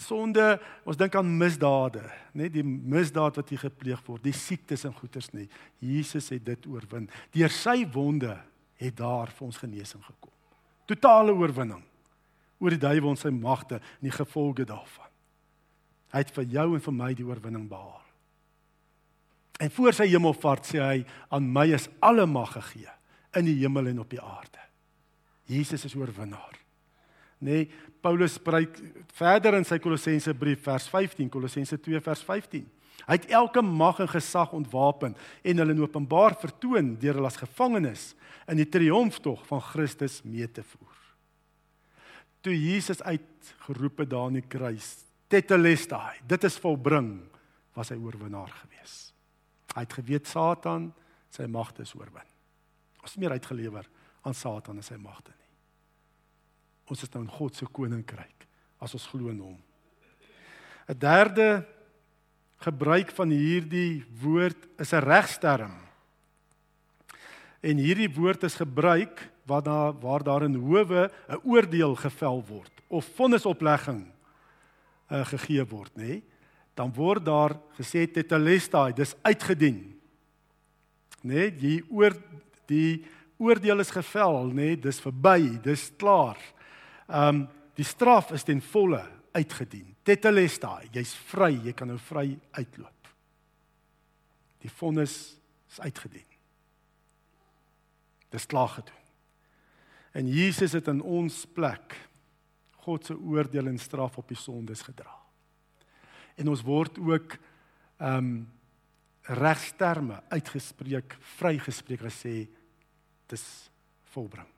Sonde, 0.00 0.58
ons 0.82 0.98
dink 0.98 1.14
aan 1.14 1.28
misdade, 1.38 2.02
nê, 2.34 2.48
die 2.50 2.64
misdaad 2.64 3.36
wat 3.38 3.50
hier 3.52 3.62
gepleeg 3.62 4.00
word, 4.08 4.24
die 4.26 4.34
siektes 4.34 4.82
en 4.88 4.94
goeters 4.96 5.30
nie. 5.32 5.46
Jesus 5.78 6.32
het 6.34 6.42
dit 6.44 6.66
oorwin. 6.66 7.06
Deur 7.34 7.52
sy 7.54 7.84
wonde 7.94 8.34
het 8.80 8.96
daar 8.98 9.30
vir 9.30 9.46
ons 9.46 9.60
genesing 9.62 10.02
gekom. 10.02 10.32
Totale 10.90 11.32
oorwinning 11.32 11.84
oor 12.58 12.74
die 12.74 12.80
duiwel 12.80 13.12
en 13.12 13.20
sy 13.20 13.30
magte 13.34 13.78
en 13.78 14.08
die 14.08 14.14
gevolge 14.14 14.66
daarvan. 14.68 15.10
Hy 16.14 16.22
het 16.22 16.34
vir 16.34 16.50
jou 16.56 16.66
en 16.74 16.82
vir 16.82 16.96
my 16.96 17.12
die 17.14 17.26
oorwinning 17.26 17.68
behaal. 17.70 18.02
En 19.62 19.70
voor 19.70 19.94
sy 19.94 20.08
hemelvaart 20.10 20.66
sê 20.66 20.82
hy 20.82 20.98
aan 21.34 21.46
my 21.54 21.68
is 21.76 21.86
alle 22.02 22.26
mag 22.26 22.56
gegee 22.56 22.90
in 23.38 23.46
die 23.46 23.60
hemel 23.62 23.92
en 23.92 24.02
op 24.02 24.10
die 24.10 24.22
aarde. 24.22 24.62
Jesus 25.50 25.84
is 25.86 25.94
oorwinnaar. 25.98 26.63
Nee, 27.44 27.68
Paulus 28.04 28.38
spreek 28.38 28.78
verder 29.16 29.58
in 29.58 29.66
sy 29.68 29.78
Kolossense 29.82 30.32
brief 30.36 30.64
vers 30.64 30.86
15, 30.92 31.28
Kolossense 31.32 31.78
2 31.80 32.00
vers 32.04 32.24
15. 32.24 32.64
Hy 33.04 33.16
het 33.18 33.28
elke 33.36 33.60
mag 33.64 34.00
en 34.00 34.08
gesag 34.08 34.54
ontwapen 34.56 35.16
en 35.44 35.60
hulle 35.60 35.74
in 35.76 35.82
openbaar 35.84 36.38
vertoon 36.40 36.94
deur 37.00 37.18
hulle 37.18 37.28
as 37.28 37.40
gevangenes 37.40 38.12
in 38.48 38.60
die 38.60 38.68
triomftog 38.68 39.44
van 39.48 39.60
Christus 39.72 40.22
mee 40.24 40.48
te 40.48 40.64
voer. 40.64 41.00
Toe 42.44 42.54
Jesus 42.56 43.02
uitgeroep 43.04 44.04
het 44.04 44.12
daar 44.12 44.28
in 44.32 44.40
die 44.40 44.48
kruis, 44.48 44.90
tetelestai, 45.32 46.20
dit 46.28 46.44
is 46.44 46.58
volbring, 46.60 47.16
was 47.76 47.90
hy 47.92 47.98
oorwinnaar 48.00 48.52
gewees. 48.62 48.98
Hy 49.74 49.84
het 49.84 49.96
geweet 49.96 50.28
Satan 50.30 50.92
sy 51.34 51.48
magte 51.50 51.82
is 51.82 51.94
oorwin. 51.98 52.28
Ons 53.02 53.16
meer 53.20 53.34
uitgelewer 53.34 53.88
aan 54.24 54.36
Satan 54.36 54.78
en 54.78 54.86
sy 54.86 54.96
magte 55.00 55.32
nie. 55.34 55.43
Ons 56.90 57.02
is 57.02 57.12
nou 57.14 57.24
in 57.24 57.30
God 57.30 57.56
se 57.56 57.66
koninkryk 57.66 58.46
as 58.84 58.94
ons 58.94 59.06
glo 59.06 59.30
in 59.30 59.40
hom. 59.40 59.58
'n 60.88 60.98
Derde 60.98 61.64
gebruik 62.60 63.10
van 63.16 63.30
hierdie 63.30 64.04
woord 64.20 64.68
is 64.78 64.92
'n 64.92 65.04
regsterm. 65.04 65.72
En 67.60 67.76
hierdie 67.76 68.12
woord 68.12 68.42
is 68.44 68.54
gebruik 68.54 69.30
waar 69.46 69.62
daar 69.62 69.92
waar 70.00 70.22
daar 70.22 70.42
in 70.44 70.54
howe 70.54 71.10
'n 71.28 71.40
oordeel 71.44 71.94
gevel 71.94 72.44
word 72.44 72.72
of 72.88 73.04
vonnisoplegging 73.16 74.06
uh, 75.10 75.24
gegee 75.26 75.64
word, 75.64 75.92
nê? 75.96 76.02
Nee? 76.02 76.22
Dan 76.74 76.92
word 76.92 77.24
daar 77.24 77.54
gesê 77.78 78.06
tetelestai, 78.10 78.92
dis 78.92 79.14
uitgedien. 79.22 79.94
Nê? 81.22 81.34
Nee? 81.34 81.50
Die 81.50 81.84
oor 81.90 82.16
die 82.66 83.04
oordeel 83.38 83.80
is 83.80 83.90
gevel, 83.90 84.50
nê? 84.50 84.54
Nee? 84.54 84.76
Dis 84.76 85.00
verby, 85.00 85.60
dis 85.62 85.90
klaar. 85.96 86.38
Ehm 87.08 87.28
um, 87.28 87.46
die 87.74 87.84
straf 87.84 88.30
is 88.30 88.44
ten 88.46 88.60
volle 88.62 89.02
uitgedien. 89.34 89.96
Tetelestai, 90.06 90.92
jy's 90.94 91.10
vry, 91.26 91.50
jy 91.66 91.72
kan 91.74 91.88
nou 91.90 91.98
vry 91.98 92.28
uitloop. 92.54 93.08
Die 94.62 94.70
vonnis 94.70 95.16
is 95.72 95.80
uitgedien. 95.82 96.28
Dis 98.30 98.46
klaar 98.46 98.70
gedoen. 98.76 99.02
En 100.14 100.30
Jesus 100.30 100.76
het 100.78 100.86
in 100.88 101.02
ons 101.02 101.42
plek 101.50 101.96
God 102.84 103.06
se 103.06 103.16
oordeel 103.16 103.66
en 103.72 103.78
straf 103.78 104.18
op 104.20 104.28
die 104.28 104.38
sondes 104.38 104.84
gedra. 104.86 105.16
En 106.36 106.48
ons 106.52 106.62
word 106.62 106.98
ook 106.98 107.38
ehm 107.98 108.18
um, 108.18 108.34
regsterme 109.24 110.18
uitgespreek, 110.28 111.14
vrygespreek 111.38 112.02
gesê 112.04 112.34
dis 113.32 113.44
volbring. 114.12 114.53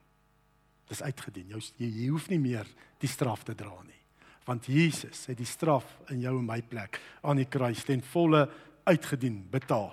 Dis 0.90 1.02
uitgedien. 1.02 1.50
Jy, 1.54 1.62
jy, 1.82 1.90
jy 2.02 2.08
hoef 2.14 2.28
nie 2.30 2.40
meer 2.42 2.68
die 3.02 3.10
straf 3.10 3.44
te 3.46 3.54
dra 3.58 3.74
nie. 3.82 4.02
Want 4.46 4.68
Jesus 4.70 5.24
het 5.26 5.38
die 5.40 5.48
straf 5.48 5.88
in 6.14 6.20
jou 6.22 6.36
en 6.38 6.46
my 6.46 6.60
plek 6.62 7.00
aan 7.26 7.40
die 7.40 7.48
kruis 7.50 7.82
ten 7.84 8.04
volle 8.12 8.44
uitgedien, 8.86 9.40
betaal. 9.50 9.90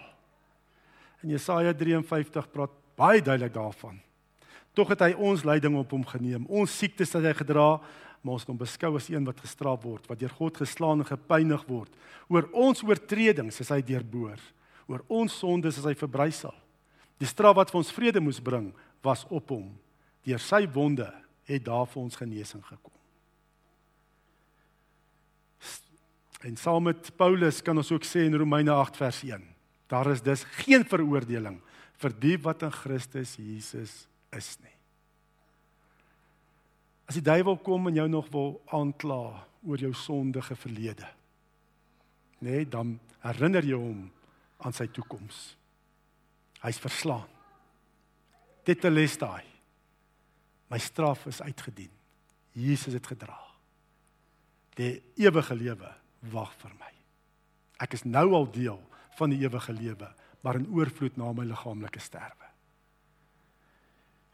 En 1.23 1.31
Jesaja 1.33 1.73
53 1.73 2.49
praat 2.53 2.73
baie 2.99 3.21
duidelik 3.23 3.55
daarvan. 3.55 3.97
Tog 4.73 4.93
het 4.93 5.05
hy 5.05 5.11
ons 5.17 5.45
lyding 5.45 5.77
op 5.77 5.93
hom 5.93 6.05
geneem. 6.05 6.45
Ons 6.49 6.73
siektes 6.77 7.13
het 7.13 7.25
hy 7.25 7.33
gedra, 7.37 7.67
maar 8.21 8.37
ons 8.37 8.45
kom 8.47 8.57
beskou 8.57 8.93
as 8.97 9.09
een 9.11 9.25
wat 9.27 9.41
gestraf 9.43 9.83
word, 9.85 10.05
wat 10.09 10.21
deur 10.21 10.33
God 10.37 10.57
geslaan 10.61 11.03
en 11.03 11.09
gepynig 11.09 11.65
word. 11.69 11.93
Oor 12.31 12.47
ons 12.53 12.83
oortredings 12.85 13.59
is 13.61 13.71
hy 13.73 13.81
deurboor. 13.85 14.39
Oor 14.89 15.03
ons 15.09 15.35
sondes 15.41 15.77
is 15.79 15.87
hy 15.87 15.93
verbrysel. 15.97 16.53
Die 17.21 17.29
straf 17.29 17.57
wat 17.59 17.71
vir 17.71 17.81
ons 17.83 17.93
vrede 17.93 18.21
moes 18.23 18.41
bring, 18.43 18.71
was 19.05 19.25
op 19.29 19.53
hom. 19.53 19.69
Deur 20.23 20.39
sy 20.39 20.63
wonde 20.71 21.09
het 21.49 21.65
daar 21.65 21.87
vir 21.89 22.01
ons 22.01 22.15
genesing 22.15 22.63
gekom. 22.65 22.91
En 26.43 26.57
saam 26.59 26.83
met 26.89 27.11
Paulus 27.15 27.61
kan 27.63 27.77
ons 27.79 27.91
ook 27.91 28.03
sê 28.03 28.25
in 28.27 28.35
Romeine 28.35 28.71
8 28.71 28.97
vers 28.99 29.21
1, 29.23 29.43
daar 29.87 30.09
is 30.11 30.21
dus 30.21 30.43
geen 30.63 30.83
veroordeling 30.83 31.61
vir 32.03 32.15
die 32.19 32.35
wat 32.43 32.65
in 32.67 32.73
Christus 32.73 33.37
Jesus 33.39 33.93
is 34.35 34.49
nie. 34.59 34.75
As 37.07 37.15
die 37.19 37.23
duiwel 37.23 37.59
kom 37.63 37.87
en 37.87 37.99
jou 37.99 38.07
nog 38.11 38.27
wil 38.33 38.57
aankla 38.75 39.21
oor 39.63 39.79
jou 39.79 39.93
sondige 39.95 40.55
verlede, 40.59 41.07
nê, 42.43 42.59
nee, 42.59 42.67
dan 42.67 42.97
herinner 43.23 43.63
jy 43.63 43.79
hom 43.79 44.07
aan 44.63 44.75
sy 44.75 44.89
toekoms. 44.91 45.53
Hy's 46.63 46.79
verslaan. 46.79 47.27
Dit 48.67 48.83
les 48.87 49.15
daai. 49.19 49.52
My 50.73 50.79
straf 50.81 51.27
is 51.29 51.41
uitgedien. 51.41 51.91
Jesus 52.57 52.95
het 52.97 53.05
gedra. 53.07 53.37
Die 54.73 55.03
ewige 55.21 55.53
lewe 55.53 55.91
wag 56.33 56.53
vir 56.57 56.71
my. 56.79 56.89
Ek 57.85 57.93
is 57.93 58.05
nou 58.07 58.31
al 58.33 58.47
deel 58.49 58.79
van 59.19 59.29
die 59.29 59.43
ewige 59.43 59.73
lewe, 59.75 60.09
maar 60.41 60.57
in 60.57 60.65
oorvloed 60.73 61.19
na 61.19 61.29
my 61.35 61.45
liggaamlike 61.45 62.01
sterwe. 62.01 62.49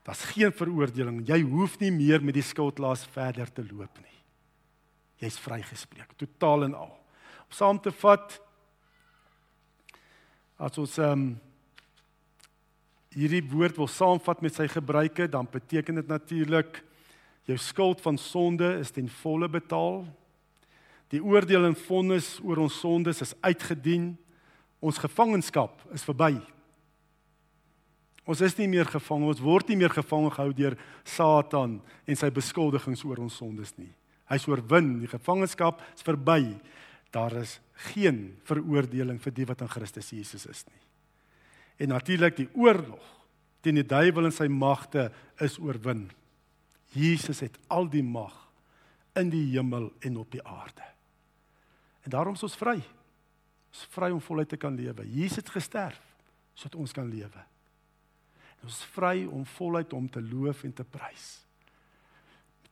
Daar's 0.08 0.24
geen 0.32 0.56
veroordeling. 0.56 1.26
Jy 1.28 1.42
hoef 1.52 1.76
nie 1.82 1.92
meer 1.92 2.24
met 2.24 2.38
die 2.40 2.46
skuldlas 2.46 3.04
verder 3.12 3.52
te 3.52 3.66
loop 3.68 4.00
nie. 4.00 4.16
Jy's 5.20 5.42
vrygespreek, 5.44 6.16
totaal 6.16 6.70
en 6.70 6.78
al. 6.86 6.96
Om 7.50 7.58
saam 7.60 7.84
te 7.84 7.92
vat 8.00 8.40
as 10.56 10.80
ons 10.80 10.98
ehm 11.04 11.12
um, 11.12 11.30
hierdie 13.16 13.44
woord 13.50 13.80
wil 13.80 13.90
saamvat 13.90 14.44
met 14.46 14.56
sy 14.56 14.68
gebruike, 14.70 15.28
dan 15.32 15.48
beteken 15.50 16.02
dit 16.02 16.08
natuurlik 16.10 16.84
jou 17.50 17.58
skuld 17.58 18.02
van 18.06 18.18
sonde 18.22 18.68
is 18.80 18.92
ten 18.94 19.10
volle 19.22 19.50
betaal. 19.50 20.04
Die 21.10 21.22
oordeel 21.24 21.66
en 21.66 21.78
vonnis 21.88 22.38
oor 22.46 22.62
ons 22.68 22.80
sondes 22.80 23.24
is 23.26 23.34
uitgedien. 23.42 24.12
Ons 24.80 25.02
gevangenskap 25.02 25.82
is 25.96 26.06
verby. 26.06 26.36
Ons 28.30 28.44
is 28.46 28.54
nie 28.60 28.68
meer 28.70 28.86
gevang, 28.86 29.26
ons 29.26 29.42
word 29.42 29.72
nie 29.72 29.80
meer 29.80 29.90
gevang 29.90 30.28
gehou 30.30 30.52
deur 30.54 30.76
Satan 31.08 31.80
en 32.06 32.20
sy 32.20 32.30
beskuldigings 32.34 33.02
oor 33.08 33.24
ons 33.24 33.40
sondes 33.42 33.74
nie. 33.80 33.90
Hy's 34.30 34.46
oorwin, 34.46 35.00
die 35.02 35.10
gevangenskap 35.10 35.82
is 35.96 36.06
verby. 36.06 36.54
Daar 37.10 37.34
is 37.42 37.58
geen 37.90 38.38
veroordeling 38.46 39.18
vir 39.24 39.34
die 39.34 39.50
wat 39.50 39.66
in 39.66 39.74
Christus 39.74 40.14
Jesus 40.14 40.46
is 40.46 40.62
nie. 40.70 40.89
En 41.80 41.94
natuurlik 41.94 42.36
die 42.38 42.50
oorlog 42.54 43.06
teen 43.64 43.80
die 43.80 43.88
duiwel 43.88 44.30
en 44.30 44.36
sy 44.36 44.48
magte 44.52 45.10
is 45.44 45.58
oorwin. 45.60 46.08
Jesus 46.96 47.42
het 47.44 47.58
al 47.72 47.90
die 47.92 48.04
mag 48.04 48.36
in 49.20 49.32
die 49.32 49.46
hemel 49.54 49.90
en 50.06 50.20
op 50.22 50.32
die 50.32 50.44
aarde. 50.44 50.86
En 52.04 52.14
daarom 52.16 52.38
is 52.38 52.44
ons 52.44 52.58
vry. 52.60 52.78
Ons 53.70 53.84
is 53.84 53.92
vry 53.94 54.10
om 54.12 54.22
voluit 54.24 54.50
te 54.50 54.60
kan 54.60 54.76
lewe. 54.76 55.06
Jesus 55.08 55.44
het 55.44 55.56
gesterf 55.56 56.00
sodat 56.60 56.80
ons 56.82 56.92
kan 56.92 57.08
lewe. 57.08 57.44
En 58.60 58.68
ons 58.68 58.76
is 58.76 58.92
vry 58.92 59.24
om 59.24 59.46
voluit 59.48 59.92
hom 59.96 60.10
te 60.12 60.22
loof 60.24 60.66
en 60.68 60.74
te 60.76 60.84
prys. 60.84 61.28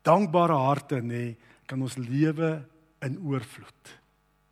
Dankbare 0.04 0.58
harte 0.60 1.00
nê, 1.04 1.38
kan 1.68 1.82
ons 1.84 1.96
lewe 2.00 2.50
in 3.04 3.18
oorvloed. 3.24 3.94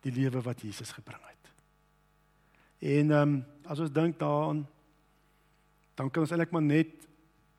Die 0.04 0.12
lewe 0.12 0.40
wat 0.44 0.64
Jesus 0.64 0.92
gebring 0.96 1.20
het. 1.28 1.35
En 2.78 3.10
ehm 3.10 3.22
um, 3.22 3.44
as 3.66 3.80
ons 3.82 3.90
dink 3.90 4.18
daaraan 4.18 4.66
dan 5.96 6.10
kan 6.10 6.22
ons 6.22 6.30
eintlik 6.30 6.52
maar 6.52 6.64
net 6.64 7.06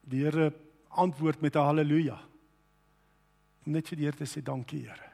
die 0.08 0.24
Here 0.24 0.54
antwoord 0.90 1.42
met 1.42 1.56
'n 1.56 1.68
haleluja. 1.70 2.20
Net 3.66 3.88
vir 3.88 3.98
die 3.98 4.06
Here 4.06 4.18
te 4.18 4.26
sê 4.26 4.42
dankie 4.42 4.86
Here. 4.86 5.12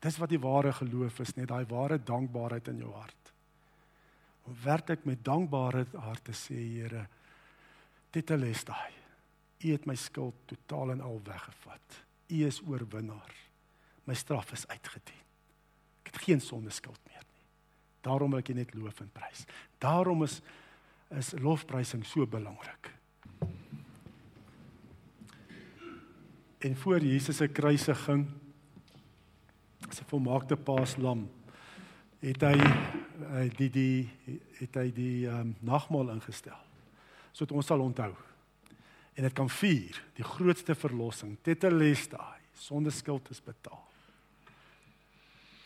Dis 0.00 0.18
wat 0.18 0.30
die 0.30 0.40
ware 0.40 0.72
geloof 0.72 1.20
is, 1.20 1.36
net 1.36 1.48
daai 1.48 1.64
ware 1.66 1.98
dankbaarheid 1.98 2.68
in 2.68 2.78
jou 2.78 2.92
hart. 2.92 3.32
Om 4.44 4.56
werklik 4.64 5.04
met 5.04 5.24
dankbare 5.24 5.86
hart 5.94 6.24
te 6.24 6.32
sê, 6.32 6.54
Here, 6.54 7.08
dit 8.10 8.30
is 8.30 8.64
daai. 8.64 8.92
U 9.60 9.72
het 9.72 9.86
my 9.86 9.94
skuld 9.94 10.34
totaal 10.46 10.90
en 10.90 11.00
al 11.00 11.20
weggevat. 11.24 12.04
U 12.28 12.46
is 12.46 12.62
oorwinnaar. 12.62 13.34
My 14.04 14.14
straf 14.14 14.52
is 14.52 14.66
uitgedien. 14.68 15.24
Ek 16.02 16.12
het 16.12 16.22
geen 16.22 16.40
sonde 16.40 16.70
skuld 16.70 17.00
meer. 17.06 17.29
Daarom 18.00 18.30
wil 18.30 18.40
ek 18.40 18.54
net 18.54 18.74
loof 18.74 19.00
en 19.00 19.10
prys. 19.12 19.44
Daarom 19.78 20.22
is 20.22 20.40
is 21.10 21.32
lofprysing 21.42 22.04
so 22.06 22.26
belangrik. 22.26 22.92
En 26.62 26.76
voor 26.76 27.00
Jesus 27.02 27.36
se 27.36 27.48
kruisiging 27.48 28.28
'n 29.98 30.06
volmaakte 30.06 30.56
paaslam 30.56 31.28
het 32.20 32.42
hy 32.44 32.56
eh, 32.56 33.48
die 33.56 33.70
die 33.70 34.08
het 34.60 34.76
hy 34.76 34.88
die 34.94 35.28
um, 35.28 35.54
nagmaal 35.64 36.12
ingestel 36.14 36.58
sodat 37.32 37.56
ons 37.56 37.70
sal 37.70 37.80
onthou 37.80 38.12
en 39.14 39.26
dit 39.26 39.36
kan 39.36 39.48
vier 39.50 39.96
die 40.18 40.26
grootste 40.26 40.76
verlossing 40.76 41.38
tetelestai 41.42 42.38
sonder 42.52 42.92
skuld 42.92 43.30
is 43.32 43.40
betaal 43.44 43.82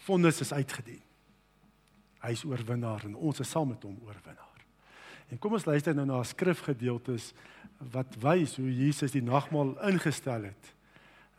vonnis 0.07 0.40
is 0.44 0.55
uitgedien 0.55 1.03
hy 2.25 2.33
is 2.33 2.45
oorwinnaar 2.45 3.05
en 3.05 3.17
ons 3.17 3.41
is 3.41 3.51
saam 3.51 3.69
met 3.69 3.83
hom 3.83 3.99
oorwinnaar 4.07 4.65
en 5.31 5.39
kom 5.39 5.57
ons 5.57 5.67
luister 5.69 5.95
nou 5.95 6.07
na 6.07 6.21
'n 6.21 6.25
skrifgedeeltes 6.25 7.33
wat 7.93 8.17
wys 8.21 8.57
hoe 8.57 8.71
Jesus 8.71 9.13
die 9.13 9.23
nagmaal 9.23 9.77
ingestel 9.91 10.43
het 10.43 10.75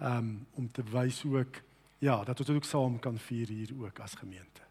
um, 0.01 0.47
om 0.53 0.71
te 0.71 0.83
wys 0.83 1.23
ook 1.25 1.61
ja, 1.97 2.23
dat 2.23 2.39
ons 2.39 2.49
ook 2.49 2.63
saam 2.63 2.99
kan 2.99 3.17
vier 3.17 3.47
hier 3.47 3.71
ook 3.79 3.99
as 3.99 4.13
gemeente. 4.13 4.61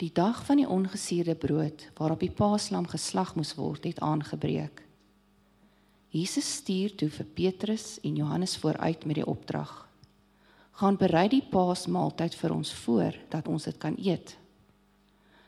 Die 0.00 0.12
dag 0.12 0.44
van 0.44 0.56
die 0.56 0.68
ongesuurde 0.68 1.34
brood 1.34 1.90
waarop 1.96 2.20
die 2.20 2.32
paaslam 2.32 2.86
geslag 2.88 3.34
moes 3.36 3.54
word, 3.54 3.84
het 3.84 4.00
aangebreek. 4.00 4.80
Jesus 6.10 6.56
stuur 6.58 6.96
toe 6.98 7.06
vir 7.08 7.26
Petrus 7.34 8.00
en 8.02 8.16
Johannes 8.18 8.56
vooruit 8.58 9.04
met 9.04 9.14
die 9.20 9.26
opdrag: 9.26 9.88
"Gaan 10.72 10.96
berei 10.96 11.28
die 11.28 11.42
paasmaaltyd 11.42 12.34
vir 12.34 12.52
ons 12.52 12.72
voor 12.72 13.14
dat 13.28 13.48
ons 13.48 13.64
dit 13.64 13.78
kan 13.78 13.94
eet." 13.98 14.36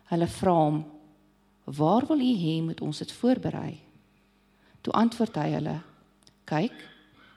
Hulle 0.05 0.27
vra 0.27 0.53
hom: 0.53 0.85
"Waar 1.65 2.07
wil 2.07 2.21
u 2.21 2.35
hê 2.45 2.63
moet 2.63 2.81
ons 2.81 2.99
dit 2.99 3.13
voorberei?" 3.13 3.81
Toe 4.81 4.93
antwoord 4.93 5.35
hy 5.37 5.51
hulle: 5.51 5.81
"Kyk, 6.45 6.89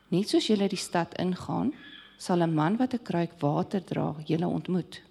net 0.09 0.29
soos 0.29 0.47
julle 0.47 0.69
die 0.69 0.77
stad 0.77 1.17
ingaan, 1.17 1.73
sal 2.17 2.43
'n 2.43 2.53
man 2.53 2.77
wat 2.77 2.93
'n 2.93 3.03
kruik 3.03 3.41
water 3.41 3.81
dra 3.83 4.15
julle 4.25 4.47
ontmoet. 4.47 5.01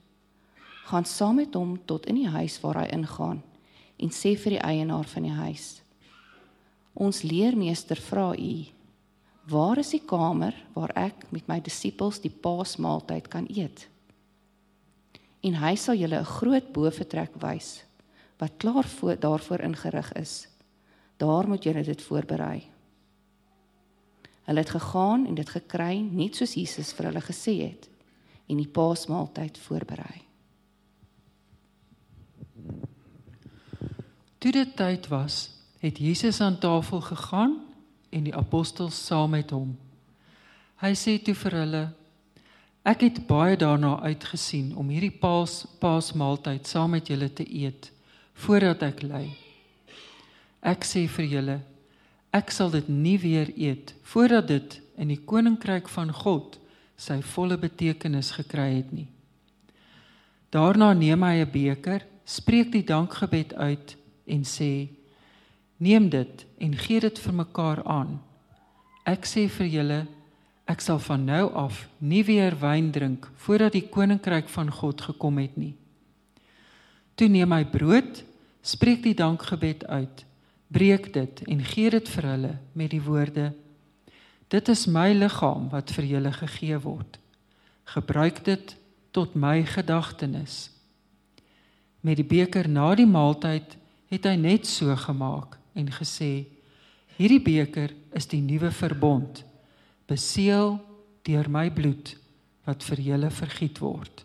Gaan 0.84 1.04
saam 1.04 1.36
met 1.36 1.54
hom 1.54 1.78
tot 1.84 2.06
in 2.06 2.14
die 2.14 2.28
huis 2.28 2.60
waar 2.60 2.78
hy 2.78 2.88
ingaan 2.92 3.42
en 3.96 4.10
sê 4.10 4.36
vir 4.36 4.50
die 4.50 4.62
eienaar 4.62 5.04
van 5.04 5.22
die 5.22 5.32
huis: 5.32 5.83
Ons 6.94 7.22
leermeester 7.22 7.98
vra 7.98 8.32
u: 8.38 8.64
Waar 9.50 9.78
is 9.78 9.90
die 9.90 10.02
kamer 10.06 10.54
waar 10.72 10.94
ek 10.96 11.26
met 11.30 11.48
my 11.50 11.60
disippels 11.60 12.20
die 12.22 12.30
Paasmaaltyd 12.30 13.28
kan 13.28 13.46
eet? 13.50 13.88
En 15.44 15.58
hy 15.60 15.74
sal 15.76 15.94
julle 15.94 16.20
'n 16.20 16.32
groot 16.38 16.72
boefretrek 16.72 17.34
wys 17.42 17.84
wat 18.38 18.56
klaar 18.58 18.84
voor 18.84 19.16
daarvoor 19.16 19.60
ingerig 19.60 20.12
is." 20.12 20.48
Daar 21.16 21.48
moet 21.48 21.62
julle 21.62 21.82
dit 21.82 22.02
voorberei. 22.02 22.62
Hulle 24.44 24.58
het 24.58 24.70
gegaan 24.70 25.26
en 25.26 25.34
dit 25.34 25.48
gekry 25.48 26.00
net 26.00 26.36
soos 26.36 26.54
Jesus 26.54 26.92
vir 26.92 27.06
hulle 27.06 27.20
gesê 27.20 27.62
het. 27.62 27.88
en 28.46 28.60
die 28.60 28.68
Paasmaaltyd 28.68 29.58
voorberei. 29.58 30.20
Toe 34.38 34.52
dit 34.52 34.74
tyd 34.76 35.08
was, 35.08 35.53
het 35.84 35.98
Jesus 35.98 36.40
aan 36.40 36.58
tafel 36.58 37.00
gegaan 37.00 37.58
en 38.08 38.24
die 38.24 38.34
apostels 38.34 39.06
saam 39.06 39.34
met 39.36 39.50
hom. 39.52 39.74
Hy 40.80 40.94
sê 40.96 41.18
toe 41.20 41.34
vir 41.36 41.56
hulle: 41.60 41.82
Ek 42.84 43.04
het 43.04 43.20
baie 43.28 43.56
daarna 43.60 43.98
uitgesien 44.00 44.72
om 44.80 44.88
hierdie 44.88 45.12
Paas 45.12 45.64
Paasmaaltyd 45.80 46.68
saam 46.68 46.96
met 46.96 47.08
julle 47.12 47.28
te 47.32 47.44
eet 47.44 47.90
voordat 48.44 48.82
ek 48.88 49.04
ly. 49.04 49.28
Ek 50.64 50.88
sê 50.88 51.04
vir 51.08 51.28
julle, 51.36 51.58
ek 52.32 52.50
sal 52.50 52.72
dit 52.72 52.88
nie 52.88 53.18
weer 53.20 53.52
eet 53.52 53.92
voordat 54.08 54.48
dit 54.48 54.80
in 54.96 55.12
die 55.12 55.20
koninkryk 55.20 55.88
van 55.92 56.10
God 56.16 56.58
sy 56.96 57.20
volle 57.34 57.60
betekenis 57.60 58.32
gekry 58.38 58.70
het 58.80 58.90
nie. 58.92 59.08
Daarna 60.48 60.92
neem 60.92 61.22
hy 61.22 61.44
'n 61.44 61.50
beker, 61.52 62.06
spreek 62.24 62.72
die 62.72 62.84
dankgebed 62.84 63.54
uit 63.54 63.96
en 64.26 64.44
sê: 64.44 65.03
Neem 65.84 66.08
dit 66.08 66.46
en 66.58 66.76
gee 66.76 67.00
dit 67.00 67.18
vir 67.18 67.34
mekaar 67.34 67.82
aan. 67.84 68.16
Ek 69.04 69.26
sê 69.28 69.42
vir 69.52 69.66
julle, 69.68 69.98
ek 70.70 70.80
sal 70.80 71.00
van 71.04 71.24
nou 71.28 71.42
af 71.60 71.82
nie 72.00 72.22
weer 72.24 72.54
wyn 72.56 72.86
drink 72.94 73.26
voordat 73.44 73.74
die 73.76 73.84
koninkryk 73.92 74.48
van 74.48 74.70
God 74.72 75.02
gekom 75.04 75.40
het 75.42 75.58
nie. 75.60 75.74
Toe 77.20 77.28
neem 77.28 77.52
hy 77.52 77.66
brood, 77.68 78.22
spreek 78.64 79.02
die 79.04 79.16
dankgebed 79.18 79.84
uit, 79.90 80.22
breek 80.72 81.10
dit 81.12 81.42
en 81.52 81.60
gee 81.72 81.90
dit 81.92 82.08
vir 82.14 82.28
hulle 82.30 82.52
met 82.72 82.94
die 82.94 83.02
woorde: 83.04 83.50
Dit 84.48 84.70
is 84.72 84.86
my 84.88 85.10
liggaam 85.12 85.68
wat 85.74 85.92
vir 85.92 86.08
julle 86.14 86.32
gegee 86.32 86.78
word. 86.86 87.18
Gebruik 87.92 88.40
dit 88.46 88.72
tot 89.12 89.36
my 89.36 89.60
gedagtenis. 89.68 90.70
Met 92.00 92.16
die 92.22 92.30
beker 92.30 92.70
na 92.70 92.94
die 92.96 93.08
maaltyd 93.10 93.76
het 94.08 94.30
hy 94.30 94.34
net 94.40 94.70
so 94.70 94.96
gemaak 94.96 95.60
en 95.74 95.90
gesê: 95.90 96.46
Hierdie 97.18 97.42
beker 97.42 97.94
is 98.14 98.26
die 98.30 98.42
nuwe 98.42 98.70
verbond, 98.74 99.44
beseël 100.10 100.78
deur 101.26 101.48
my 101.50 101.68
bloed 101.74 102.14
wat 102.66 102.84
vir 102.88 103.02
julle 103.10 103.30
vergiet 103.30 103.80
word. 103.82 104.24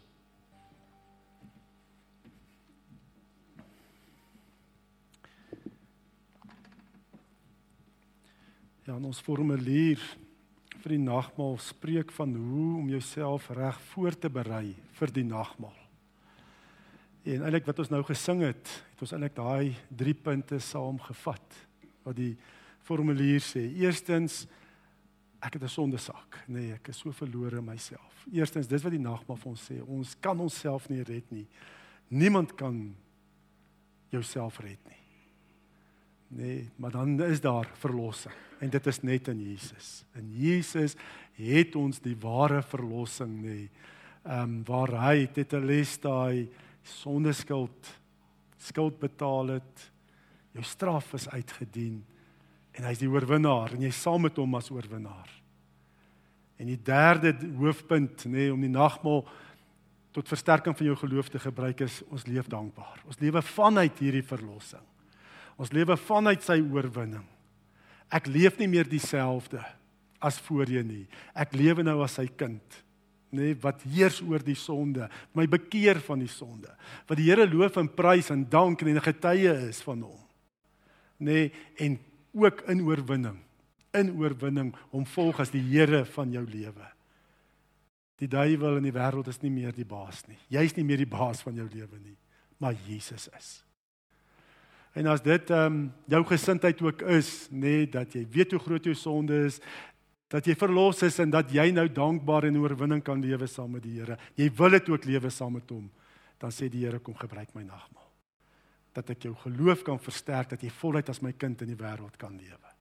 Ja, 8.89 8.95
ons 8.97 9.21
formulier 9.21 10.01
vir 10.79 10.95
die 10.95 11.03
nagmaal 11.03 11.59
spreek 11.61 12.09
van 12.15 12.33
hoe 12.33 12.71
om 12.79 12.87
jouself 12.89 13.51
reg 13.53 13.77
voor 13.91 14.17
te 14.17 14.31
berei 14.33 14.73
vir 14.97 15.13
die 15.13 15.27
nagmaal. 15.27 15.88
En 17.23 17.43
eintlik 17.43 17.65
wat 17.65 17.79
ons 17.79 17.91
nou 17.91 18.03
gesing 18.07 18.41
het, 18.41 18.71
het 18.93 19.01
ons 19.03 19.11
eintlik 19.11 19.35
daai 19.35 19.75
drie 19.89 20.15
punte 20.15 20.59
saamgevat 20.59 21.57
wat 22.05 22.15
die 22.15 22.35
formulier 22.87 23.43
sê. 23.43 23.65
Eerstens 23.81 24.45
ek 25.39 25.53
het 25.53 25.63
'n 25.63 25.67
sondesak. 25.67 26.43
Nee, 26.47 26.73
ek 26.73 26.87
is 26.87 26.97
so 26.97 27.11
verlore 27.11 27.61
myself. 27.61 28.25
Eerstens, 28.31 28.67
dis 28.67 28.83
wat 28.83 28.91
die 28.91 28.99
nagmaal 28.99 29.37
vir 29.37 29.49
ons 29.49 29.71
sê. 29.71 29.81
Ons 29.87 30.15
kan 30.19 30.39
onsself 30.39 30.89
nie 30.89 31.03
red 31.03 31.31
nie. 31.31 31.47
Niemand 32.07 32.55
kan 32.55 32.95
jouself 34.09 34.59
red 34.59 34.79
nie. 34.87 34.95
Nee, 36.27 36.69
maar 36.75 36.91
dan 36.91 37.21
is 37.23 37.41
daar 37.41 37.65
verlossing 37.73 38.35
en 38.59 38.69
dit 38.69 38.87
is 38.87 39.01
net 39.01 39.27
in 39.27 39.39
Jesus. 39.41 40.03
In 40.15 40.29
Jesus 40.35 40.95
het 41.33 41.75
ons 41.75 41.99
die 41.99 42.15
ware 42.15 42.61
verlossing. 42.61 43.41
Nee. 43.41 43.69
Ehm 44.25 44.43
um, 44.43 44.63
waar 44.65 44.91
hy 45.07 45.29
het 45.33 45.53
'n 45.53 45.65
les 45.65 45.97
daai 45.97 46.49
sondeskuld 46.83 47.95
skuld 48.59 48.99
betaal 48.99 49.55
het. 49.55 49.91
Jou 50.51 50.63
straf 50.67 51.13
is 51.15 51.29
uitgedien 51.31 52.01
en 52.75 52.87
hy's 52.87 53.01
die 53.01 53.09
oorwinnaar 53.09 53.75
en 53.75 53.83
jy 53.85 53.91
saam 53.95 54.25
met 54.27 54.37
hom 54.39 54.57
as 54.59 54.71
oorwinnaar. 54.71 55.29
En 56.59 56.67
die 56.67 56.79
derde 56.83 57.33
hoofpunt 57.55 58.25
nê 58.27 58.49
nee, 58.49 58.53
om 58.53 58.59
die 58.61 58.71
nagmaal 58.71 59.23
tot 60.15 60.27
versterking 60.27 60.75
van 60.75 60.89
jou 60.89 60.97
geloof 60.99 61.29
te 61.31 61.39
gebruik 61.39 61.85
is 61.85 62.01
ons 62.09 62.25
leef 62.27 62.49
dankbaar. 62.51 62.99
Ons 63.07 63.19
lewe 63.23 63.41
vanuit 63.53 64.01
hierdie 64.03 64.25
verlossing. 64.25 64.83
Ons 65.59 65.71
lewe 65.75 65.95
vanuit 65.99 66.43
sy 66.43 66.57
oorwinning. 66.59 67.25
Ek 68.11 68.27
leef 68.27 68.57
nie 68.59 68.67
meer 68.71 68.87
dieselfde 68.89 69.61
as 70.23 70.39
voorheen 70.47 70.87
nie. 70.89 71.05
Ek 71.37 71.53
lewe 71.55 71.85
nou 71.85 71.99
as 72.03 72.17
sy 72.19 72.25
kind, 72.27 72.79
nê, 73.31 73.51
nee, 73.51 73.57
wat 73.61 73.81
heers 73.85 74.21
oor 74.21 74.43
die 74.43 74.57
sonde, 74.57 75.09
my 75.37 75.45
bekeer 75.49 75.99
van 76.05 76.19
die 76.23 76.31
sonde. 76.31 76.71
Wat 77.07 77.17
die 77.19 77.29
Here 77.29 77.47
loof 77.49 77.77
en 77.77 77.89
prys 77.93 78.31
en 78.33 78.45
dank 78.49 78.81
en 78.81 78.95
'n 78.95 79.01
getuie 79.01 79.69
is 79.69 79.81
van 79.81 80.01
hom. 80.01 80.21
Nê, 81.19 81.25
nee, 81.25 81.51
en 81.77 81.99
ook 82.33 82.61
in 82.67 82.81
oorwinning. 82.81 83.39
In 83.93 84.11
oorwinning 84.17 84.75
om 84.91 85.05
volg 85.05 85.39
as 85.39 85.51
die 85.51 85.61
Here 85.61 86.05
van 86.05 86.31
jou 86.31 86.45
lewe. 86.45 86.87
Die 88.19 88.27
duiwel 88.27 88.77
in 88.77 88.83
die 88.83 88.95
wêreld 88.95 89.27
is 89.27 89.41
nie 89.41 89.51
meer 89.51 89.71
die 89.71 89.85
baas 89.85 90.27
nie. 90.27 90.37
Jy's 90.49 90.75
nie 90.75 90.83
meer 90.83 90.97
die 90.97 91.09
baas 91.09 91.41
van 91.41 91.55
jou 91.55 91.67
lewe 91.71 91.99
nie, 91.99 92.17
maar 92.57 92.75
Jesus 92.87 93.29
is. 93.37 93.63
En 94.93 95.07
as 95.07 95.21
dit 95.21 95.49
ehm 95.53 95.65
um, 95.65 95.93
jou 96.09 96.23
gesindheid 96.25 96.81
ook 96.81 97.01
is, 97.01 97.47
nê, 97.51 97.59
nee, 97.59 97.87
dat 97.87 98.13
jy 98.13 98.25
weet 98.31 98.51
hoe 98.51 98.59
groot 98.59 98.83
jou 98.83 98.95
sonde 98.95 99.45
is, 99.45 99.59
dat 100.29 100.45
jy 100.45 100.55
verlos 100.57 101.01
is 101.07 101.17
en 101.23 101.31
dat 101.33 101.49
jy 101.51 101.69
nou 101.73 101.87
dankbaar 101.89 102.49
en 102.49 102.59
oorwinning 102.61 103.01
kan 103.05 103.21
lewe 103.21 103.47
saam 103.49 103.71
met 103.77 103.83
die 103.83 103.97
Here. 103.97 104.17
Jy 104.37 104.49
wil 104.57 104.77
dit 104.77 104.89
ook 104.89 105.07
lewe 105.09 105.31
saam 105.33 105.55
met 105.57 105.69
hom. 105.73 105.87
Dan 106.39 106.53
sê 106.53 106.69
die 106.69 106.85
Here 106.85 106.99
kom 107.01 107.17
gebruik 107.17 107.55
my 107.55 107.63
nagmaal. 107.63 108.05
Dat 108.93 109.09
ek 109.09 109.25
jou 109.25 109.33
geloof 109.45 109.81
kan 109.87 110.01
versterk 110.01 110.53
dat 110.53 110.63
jy 110.63 110.69
voluit 110.69 111.09
as 111.09 111.21
my 111.25 111.33
kind 111.33 111.63
in 111.65 111.73
die 111.73 111.79
wêreld 111.79 112.17
kan 112.21 112.35
lewe. 112.37 112.75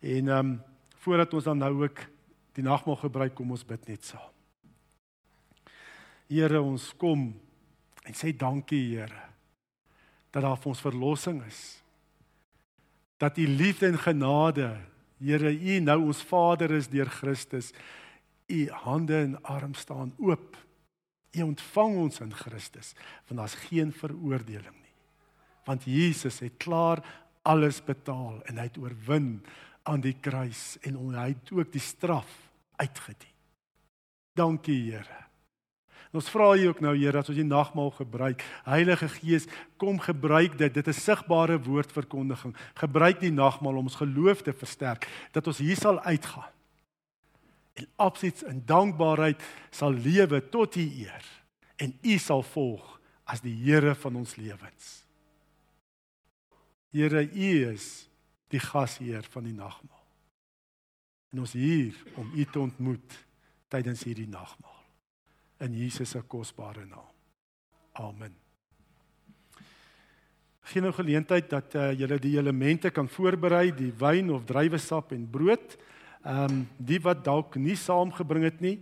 En 0.00 0.28
ehm 0.28 0.52
um, 0.52 0.58
voordat 1.00 1.32
ons 1.32 1.46
dan 1.48 1.56
nou 1.56 1.72
ook 1.86 2.02
die 2.52 2.64
nagmaal 2.64 2.98
gebruik, 3.00 3.32
kom 3.34 3.54
ons 3.54 3.64
bid 3.64 3.86
net 3.88 4.04
saam. 4.04 4.32
Here, 6.28 6.60
ons 6.60 6.90
kom 7.00 7.30
en 8.04 8.16
sê 8.16 8.34
dankie, 8.36 8.98
Here 8.98 9.30
dat 10.30 10.42
daar 10.42 10.58
vir 10.58 10.70
ons 10.70 10.82
verlossing 10.84 11.42
is. 11.46 11.60
Dat 13.20 13.38
u 13.38 13.46
liefde 13.48 13.90
en 13.90 13.98
genade, 13.98 14.70
Here, 15.20 15.52
u 15.52 15.78
nou 15.84 15.98
ons 16.08 16.22
Vader 16.24 16.72
is 16.78 16.88
deur 16.88 17.10
Christus. 17.12 17.70
U 18.50 18.60
hande 18.86 19.18
en 19.20 19.36
arm 19.42 19.74
staan 19.74 20.14
oop. 20.18 20.56
U 21.36 21.42
ontvang 21.42 21.96
ons 21.96 22.20
in 22.24 22.32
Christus, 22.34 22.94
want 23.28 23.38
daar's 23.38 23.58
geen 23.68 23.92
veroordeling 23.94 24.74
nie. 24.74 24.96
Want 25.68 25.86
Jesus 25.86 26.40
het 26.42 26.56
klaar 26.58 27.04
alles 27.46 27.78
betaal 27.84 28.40
en 28.50 28.58
hy 28.58 28.66
het 28.66 28.80
oorwin 28.80 29.36
aan 29.86 30.02
die 30.02 30.16
kruis 30.20 30.74
en 30.82 30.98
hy 31.14 31.30
het 31.30 31.52
ook 31.54 31.70
die 31.72 31.84
straf 31.84 32.32
uitgedien. 32.80 33.36
Dankie 34.34 34.82
Here. 34.90 35.29
En 36.10 36.18
ons 36.18 36.30
vra 36.30 36.48
U 36.58 36.66
ook 36.66 36.80
nou 36.82 36.92
Here 36.98 37.20
as 37.20 37.28
ons 37.30 37.38
die 37.38 37.46
nagmaal 37.46 37.92
gebruik. 37.94 38.42
Heilige 38.66 39.08
Gees, 39.14 39.46
kom 39.78 40.00
gebruik 40.02 40.56
dit. 40.58 40.72
Dit 40.74 40.88
is 40.90 41.02
sigbare 41.04 41.58
woordverkondiging. 41.62 42.56
Gebruik 42.80 43.20
die 43.22 43.30
nagmaal 43.30 43.78
om 43.78 43.86
ons 43.86 43.98
geloof 44.00 44.42
te 44.42 44.52
versterk 44.52 45.06
dat 45.32 45.46
ons 45.46 45.60
hier 45.62 45.78
sal 45.78 46.00
uitgaan. 46.02 46.50
En 47.78 47.86
absoluut 48.02 48.42
in 48.50 48.62
dankbaarheid 48.66 49.44
sal 49.70 49.94
lewe 49.94 50.42
tot 50.50 50.76
U 50.76 50.82
eer 50.82 51.28
en 51.80 51.94
U 52.02 52.18
sal 52.18 52.42
volg 52.42 52.96
as 53.30 53.40
die 53.44 53.54
Here 53.62 53.94
van 53.94 54.18
ons 54.18 54.34
lewens. 54.36 54.90
Here, 56.90 57.22
U 57.22 57.52
is 57.70 57.86
die 58.50 58.60
gasheer 58.60 59.22
van 59.30 59.46
die 59.46 59.54
nagmaal. 59.54 60.02
En 61.30 61.46
ons 61.46 61.54
hier 61.54 61.94
om 62.18 62.34
U 62.34 62.44
te 62.50 62.60
ontmoet 62.60 63.16
tydens 63.70 64.02
hierdie 64.02 64.28
nagmaal 64.28 64.69
in 65.60 65.76
Jesus 65.76 66.10
se 66.10 66.22
kosbare 66.22 66.86
naam. 66.86 67.08
Amen. 67.92 68.34
Geen 70.70 70.84
nou 70.86 70.92
geleentheid 70.94 71.48
dat 71.50 71.74
uh, 71.74 71.90
julle 71.98 72.18
die 72.22 72.36
elemente 72.38 72.90
kan 72.94 73.08
voorberei, 73.08 73.70
die 73.74 73.92
wyn 73.98 74.30
of 74.30 74.44
druiwesap 74.48 75.12
en 75.16 75.26
brood. 75.30 75.76
Ehm 76.20 76.44
um, 76.52 76.60
die 76.76 77.00
wat 77.00 77.24
dalk 77.24 77.56
nie 77.56 77.76
saamgebring 77.80 78.44
het 78.44 78.60
nie, 78.60 78.76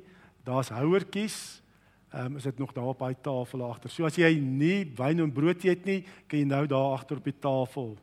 daar's 0.44 0.72
houertjies. 0.74 1.62
Ehm 2.10 2.34
um, 2.34 2.36
is 2.36 2.48
dit 2.50 2.58
nog 2.58 2.72
daar 2.72 2.90
op 2.92 2.98
daai 2.98 3.14
tafel 3.22 3.62
agter. 3.70 3.90
So 3.90 4.04
as 4.04 4.18
jy 4.18 4.34
nie 4.40 4.90
wyn 4.98 5.22
en 5.22 5.32
brood 5.32 5.64
eet 5.64 5.86
nie, 5.86 6.02
kan 6.26 6.42
jy 6.42 6.48
nou 6.50 6.66
daar 6.66 6.98
agter 6.98 7.22
op 7.22 7.24
die 7.24 7.38
tafel 7.38 7.96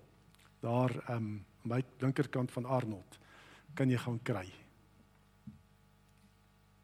daar 0.63 0.95
ehm 1.09 1.17
um, 1.17 1.43
by 1.65 1.81
linkerkant 1.99 2.51
van 2.53 2.65
Arnold 2.65 3.19
kan 3.75 3.89
jy 3.89 3.97
gaan 3.99 4.19
kry. 4.23 4.45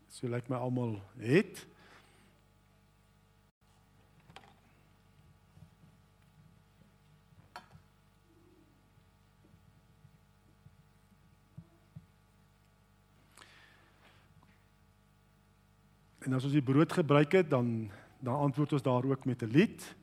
So 0.09 0.27
lyk 0.27 0.43
like 0.43 0.51
my 0.51 0.59
almal 0.59 0.97
het 1.21 1.65
En 16.21 16.33
as 16.33 16.43
ons 16.45 16.53
die 16.53 16.61
brood 16.61 16.91
gebruik 16.93 17.31
het, 17.31 17.49
dan 17.49 17.89
dan 18.21 18.37
antwoord 18.37 18.73
ons 18.77 18.83
daar 18.85 19.05
ook 19.05 19.25
met 19.25 19.41
'n 19.41 19.49
lied. 19.49 19.95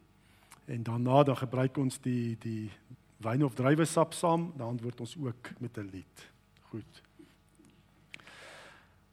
En 0.64 0.82
daarna 0.82 1.22
dan 1.22 1.36
gebruik 1.36 1.76
ons 1.76 2.00
die 2.00 2.36
die 2.38 2.70
wyn 3.16 3.44
of 3.44 3.54
druiwesap 3.54 4.12
saam, 4.12 4.52
dan 4.56 4.68
antwoord 4.68 5.00
ons 5.00 5.16
ook 5.16 5.50
met 5.58 5.76
'n 5.78 5.88
lied. 5.92 6.30
Goed. 6.68 7.02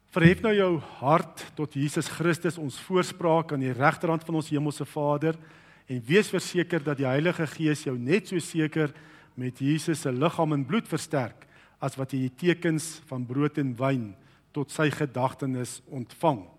Verhef 0.06 0.40
nou 0.40 0.54
jou 0.54 0.78
hart 0.78 1.50
tot 1.54 1.74
Jesus 1.74 2.08
Christus 2.08 2.58
ons 2.58 2.80
voorspraak 2.80 3.52
aan 3.52 3.60
die 3.60 3.72
regterhand 3.72 4.24
van 4.24 4.34
ons 4.34 4.48
hemelse 4.48 4.84
Vader 4.84 5.36
en 5.86 6.02
wees 6.06 6.28
verseker 6.28 6.82
dat 6.82 6.96
die 6.96 7.06
Heilige 7.06 7.46
Gees 7.46 7.82
jou 7.82 7.98
net 7.98 8.28
so 8.28 8.38
seker 8.38 8.94
met 9.34 9.58
Jesus 9.58 10.00
se 10.00 10.12
liggaam 10.12 10.52
en 10.52 10.64
bloed 10.64 10.88
versterk 10.88 11.46
as 11.78 11.96
wat 11.96 12.12
jy 12.12 12.18
die 12.18 12.36
tekens 12.36 13.02
van 13.06 13.26
brood 13.26 13.58
en 13.58 13.74
wyn 13.76 14.14
tot 14.52 14.70
sy 14.70 14.90
gedagtenis 14.90 15.82
ontvang. 15.86 16.55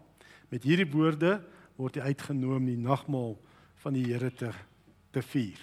Met 0.50 0.64
hierdie 0.64 0.90
woorde 0.92 1.38
word 1.76 1.96
jy 1.96 2.10
uitgenooi 2.10 2.56
om 2.58 2.66
die 2.66 2.80
nagmaal 2.80 3.36
van 3.84 3.94
die 3.94 4.06
Here 4.08 4.32
te 4.34 4.52
te 5.12 5.24
vier. 5.24 5.60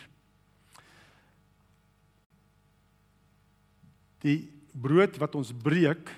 Die 4.24 4.49
brood 4.72 5.18
wat 5.20 5.37
ons 5.39 5.53
breek 5.53 6.09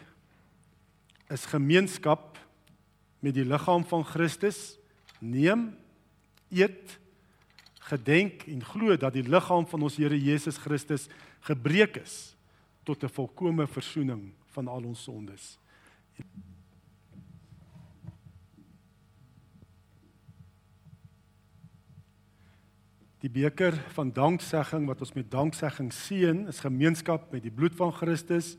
is 1.34 1.48
gemeenskap 1.50 2.38
met 3.20 3.34
die 3.36 3.44
liggaam 3.44 3.84
van 3.90 4.04
Christus. 4.06 4.76
Neem, 5.18 5.72
eet, 6.54 6.96
gedenk 7.90 8.46
en 8.50 8.62
glo 8.64 8.96
dat 8.96 9.16
die 9.18 9.26
liggaam 9.26 9.66
van 9.68 9.86
ons 9.86 9.98
Here 9.98 10.16
Jesus 10.16 10.58
Christus 10.62 11.08
gebreek 11.46 12.00
is 12.02 12.36
tot 12.86 13.02
'n 13.02 13.10
volkomme 13.10 13.66
verzoening 13.66 14.32
van 14.54 14.68
al 14.68 14.84
ons 14.84 15.02
sondes. 15.02 15.58
Die 23.24 23.30
beker 23.32 23.72
van 23.96 24.10
danksegging 24.12 24.84
wat 24.86 25.00
ons 25.00 25.14
met 25.16 25.30
danksegging 25.32 25.88
seën, 25.94 26.44
is 26.50 26.60
gemeenskap 26.60 27.30
met 27.32 27.46
die 27.46 27.52
bloed 27.54 27.76
van 27.78 27.94
Christus. 27.96 28.56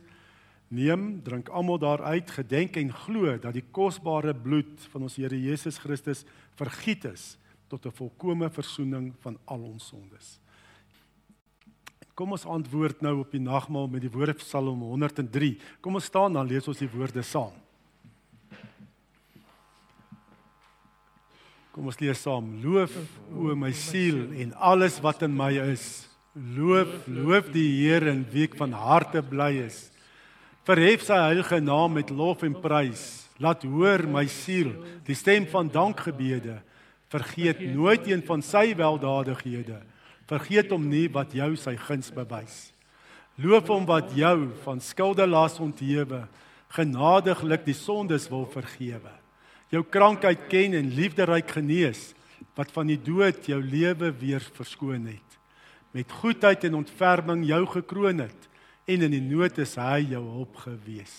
Neem, 0.74 1.22
drink 1.24 1.51
almal 1.53 1.78
daaruit, 1.80 2.32
gedenk 2.39 2.76
en 2.82 2.89
glo 3.05 3.38
dat 3.38 3.53
die 3.55 3.66
kosbare 3.72 4.34
bloed 4.34 4.88
van 4.91 5.05
ons 5.08 5.16
Here 5.16 5.38
Jesus 5.38 5.78
Christus 5.78 6.26
vergiet 6.58 7.05
is 7.05 7.38
tot 7.70 7.86
'n 7.86 7.91
volkomme 7.91 8.49
verzoening 8.49 9.14
van 9.20 9.38
al 9.45 9.62
ons 9.62 9.88
sondes. 9.88 10.39
Kom 12.16 12.32
ons 12.32 12.45
antwoord 12.45 13.01
nou 13.01 13.20
op 13.20 13.32
die 13.32 13.39
nagmaal 13.39 13.88
met 13.88 14.01
die 14.01 14.10
woorde 14.10 14.34
van 14.34 14.43
Psalm 14.43 14.82
103. 14.82 15.58
Kom 15.82 15.95
ons 15.95 16.05
staan 16.05 16.34
dan 16.34 16.47
lees 16.47 16.68
ons 16.68 16.78
die 16.78 16.89
woorde 16.89 17.22
saam. 17.22 17.53
Kom 21.78 21.91
ons 21.91 21.99
lees 22.01 22.17
saam. 22.17 22.45
Loof 22.63 22.89
o 23.38 23.53
my 23.53 23.69
siel 23.69 24.32
en 24.41 24.49
alles 24.65 24.95
wat 24.97 25.21
in 25.28 25.36
my 25.38 25.51
is. 25.61 26.07
Loof, 26.34 26.89
loof 27.05 27.51
die 27.53 27.67
Here 27.84 28.09
en 28.09 28.23
wie 28.32 28.47
ek 28.47 28.55
van 28.57 28.71
harte 28.73 29.21
bly 29.21 29.51
is. 29.67 29.91
Verhef 30.65 31.03
sy 31.05 31.19
heilige 31.21 31.59
naam 31.61 31.93
met 31.93 32.09
lof 32.09 32.41
en 32.47 32.55
prys. 32.63 33.03
Laat 33.38 33.61
hoor 33.69 34.07
my 34.09 34.23
siel 34.25 34.71
die 35.05 35.13
stem 35.13 35.45
van 35.51 35.69
dankgebede. 35.69 36.55
Vergeet 37.13 37.61
nooit 37.61 38.09
een 38.09 38.25
van 38.25 38.41
sy 38.41 38.71
weldadighede. 38.73 39.78
Vergeet 40.34 40.73
hom 40.73 40.89
nie 40.89 41.05
wat 41.13 41.38
jou 41.38 41.51
sy 41.61 41.75
guns 41.86 42.09
bewys. 42.09 42.57
Loof 43.38 43.69
hom 43.69 43.86
wat 43.86 44.17
jou 44.17 44.49
van 44.65 44.82
skulde 44.82 45.30
las 45.30 45.61
onthewe. 45.61 46.25
Genadiglik 46.73 47.69
die 47.69 47.78
sondes 47.78 48.25
wil 48.34 48.49
vergewe 48.49 49.13
jou 49.74 49.84
krankheid 49.84 50.47
ken 50.51 50.78
en 50.78 50.93
liefderyk 50.95 51.51
genees 51.57 52.13
wat 52.57 52.72
van 52.74 52.89
die 52.89 52.99
dood 53.01 53.45
jou 53.45 53.59
lewe 53.61 54.11
weer 54.18 54.43
verskoon 54.55 55.09
het. 55.11 55.38
Met 55.93 56.11
goedheid 56.22 56.63
en 56.68 56.80
ontferming 56.80 57.45
jou 57.47 57.63
gekroon 57.78 58.24
het 58.26 58.47
en 58.88 59.03
in 59.03 59.13
die 59.13 59.24
nood 59.24 59.57
is 59.59 59.76
hy 59.80 60.05
jou 60.13 60.24
hulp 60.24 60.55
gewees. 60.63 61.13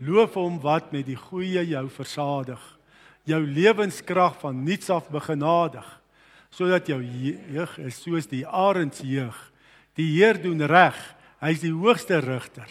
Loof 0.00 0.38
hom 0.38 0.58
wat 0.62 0.92
met 0.94 1.06
die 1.08 1.18
goeie 1.18 1.64
jou 1.68 1.86
versadig 1.92 2.62
jou 3.28 3.42
lewenskrag 3.44 4.38
van 4.40 4.62
niets 4.64 4.88
af 4.90 5.10
begenadig 5.12 5.86
sodat 6.54 6.88
jou 6.88 7.02
jeug 7.04 7.74
is 7.84 7.98
soos 8.00 8.26
die 8.30 8.46
arends 8.46 9.02
jeug. 9.04 9.36
Die 9.98 10.14
Heer 10.16 10.40
doen 10.40 10.64
reg 10.64 10.96
hy 11.42 11.52
is 11.52 11.62
die 11.62 11.74
hoogste 11.74 12.22
rigter 12.24 12.70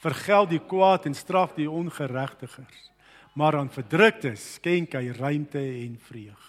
vergeld 0.00 0.52
die 0.54 0.62
kwaad 0.62 1.08
en 1.10 1.16
straf 1.16 1.56
die 1.56 1.66
ongeregtiges 1.70 2.92
maar 3.36 3.58
aan 3.58 3.68
verdruktes 3.68 4.54
skenk 4.56 4.96
hy 4.96 5.10
ruimte 5.12 5.60
en 5.60 5.96
vreug. 6.00 6.44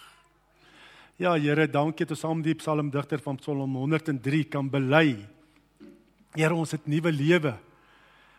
Ja, 1.20 1.34
Here, 1.36 1.66
dankie 1.68 2.06
dat 2.06 2.14
ons 2.14 2.22
saam 2.24 2.42
die 2.44 2.54
psalmdigter 2.56 3.20
van 3.20 3.36
Psalm 3.40 3.74
103 3.76 4.44
kan 4.48 4.68
bely. 4.72 5.18
Here, 6.36 6.54
ons 6.54 6.72
het 6.72 6.86
nuwe 6.88 7.12
lewe. 7.12 7.52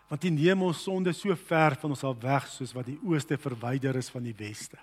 Want 0.09 0.25
U 0.25 0.31
neem 0.33 0.63
ons 0.65 0.81
sonde 0.81 1.13
so 1.13 1.35
ver 1.37 1.75
van 1.77 1.93
ons 1.93 2.05
af 2.07 2.17
weg 2.23 2.47
soos 2.49 2.73
wat 2.73 2.87
die 2.89 2.97
ooste 3.05 3.37
verwyder 3.37 3.99
is 3.99 4.09
van 4.09 4.25
die 4.25 4.33
weste. 4.33 4.79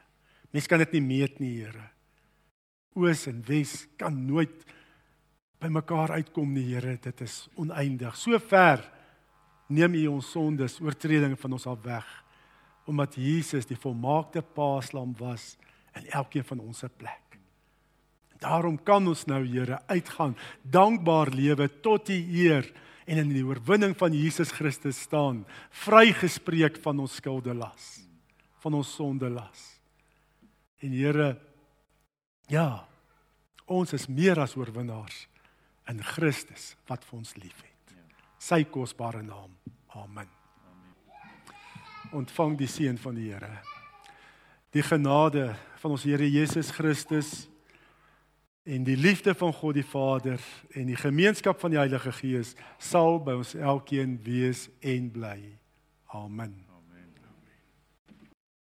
Mens 0.54 0.68
kan 0.70 0.84
dit 0.84 0.94
nie 0.94 1.02
meet 1.02 1.40
nie, 1.42 1.56
Here. 1.64 1.88
Oos 2.96 3.24
en 3.32 3.40
wes 3.48 3.80
kan 3.98 4.14
nooit 4.28 4.62
by 5.58 5.72
mekaar 5.72 6.14
uitkom 6.20 6.54
nie, 6.54 6.68
Here. 6.68 6.94
Dit 7.02 7.24
is 7.26 7.40
oneindig. 7.58 8.14
So 8.14 8.38
ver 8.38 8.84
neem 9.66 9.98
U 10.04 10.06
ons 10.20 10.30
sondes, 10.36 10.78
oortredinge 10.84 11.40
van 11.40 11.58
ons 11.58 11.66
af 11.66 11.82
weg 11.82 12.06
omdat 12.86 13.14
Jesus 13.18 13.66
die 13.66 13.78
volmaakte 13.78 14.42
paaslam 14.42 15.14
was 15.18 15.54
in 15.96 16.06
elkeen 16.14 16.44
van 16.44 16.60
ons 16.62 16.84
se 16.84 16.88
plek. 16.88 17.38
Daarom 18.42 18.76
kan 18.82 19.06
ons 19.08 19.24
nou 19.26 19.40
Here 19.46 19.80
uitgaan, 19.88 20.36
dankbaar 20.62 21.32
lewe 21.34 21.68
tot 21.82 22.08
U 22.12 22.18
eer 22.36 22.68
en 23.06 23.22
in 23.22 23.32
die 23.32 23.44
oorwinning 23.46 23.94
van 23.96 24.14
Jesus 24.14 24.52
Christus 24.52 25.00
staan, 25.06 25.44
vrygespreek 25.86 26.80
van 26.84 27.00
ons 27.00 27.16
skuldelas, 27.20 28.02
van 28.60 28.74
ons 28.74 28.92
sondelas. 28.98 29.64
En 30.82 30.92
Here, 30.92 31.32
ja, 32.52 32.86
ons 33.66 33.96
is 33.96 34.06
meer 34.06 34.38
as 34.42 34.56
oorwinnaars 34.58 35.24
in 35.90 36.02
Christus 36.14 36.74
wat 36.90 37.06
vir 37.06 37.22
ons 37.22 37.36
liefhet. 37.40 37.96
Sy 38.42 38.66
kosbare 38.70 39.24
naam. 39.24 39.54
Amen 39.96 40.35
ontvang 42.12 42.56
die 42.58 42.70
seën 42.70 42.98
van 42.98 43.14
die 43.14 43.30
Here. 43.32 43.58
Die 44.74 44.82
genade 44.82 45.54
van 45.80 45.96
ons 45.96 46.04
Here 46.04 46.30
Jesus 46.30 46.70
Christus 46.70 47.46
en 48.66 48.84
die 48.84 48.96
liefde 48.98 49.34
van 49.34 49.52
God 49.54 49.78
die 49.78 49.86
Vader 49.86 50.42
en 50.74 50.90
die 50.90 50.98
gemeenskap 50.98 51.60
van 51.62 51.74
die 51.74 51.80
Heilige 51.80 52.12
Gees 52.18 52.54
sal 52.78 53.20
by 53.22 53.38
ons 53.38 53.54
elkeen 53.54 54.18
wees 54.26 54.66
en 54.82 55.10
bly. 55.14 55.38
Amen. 56.12 56.65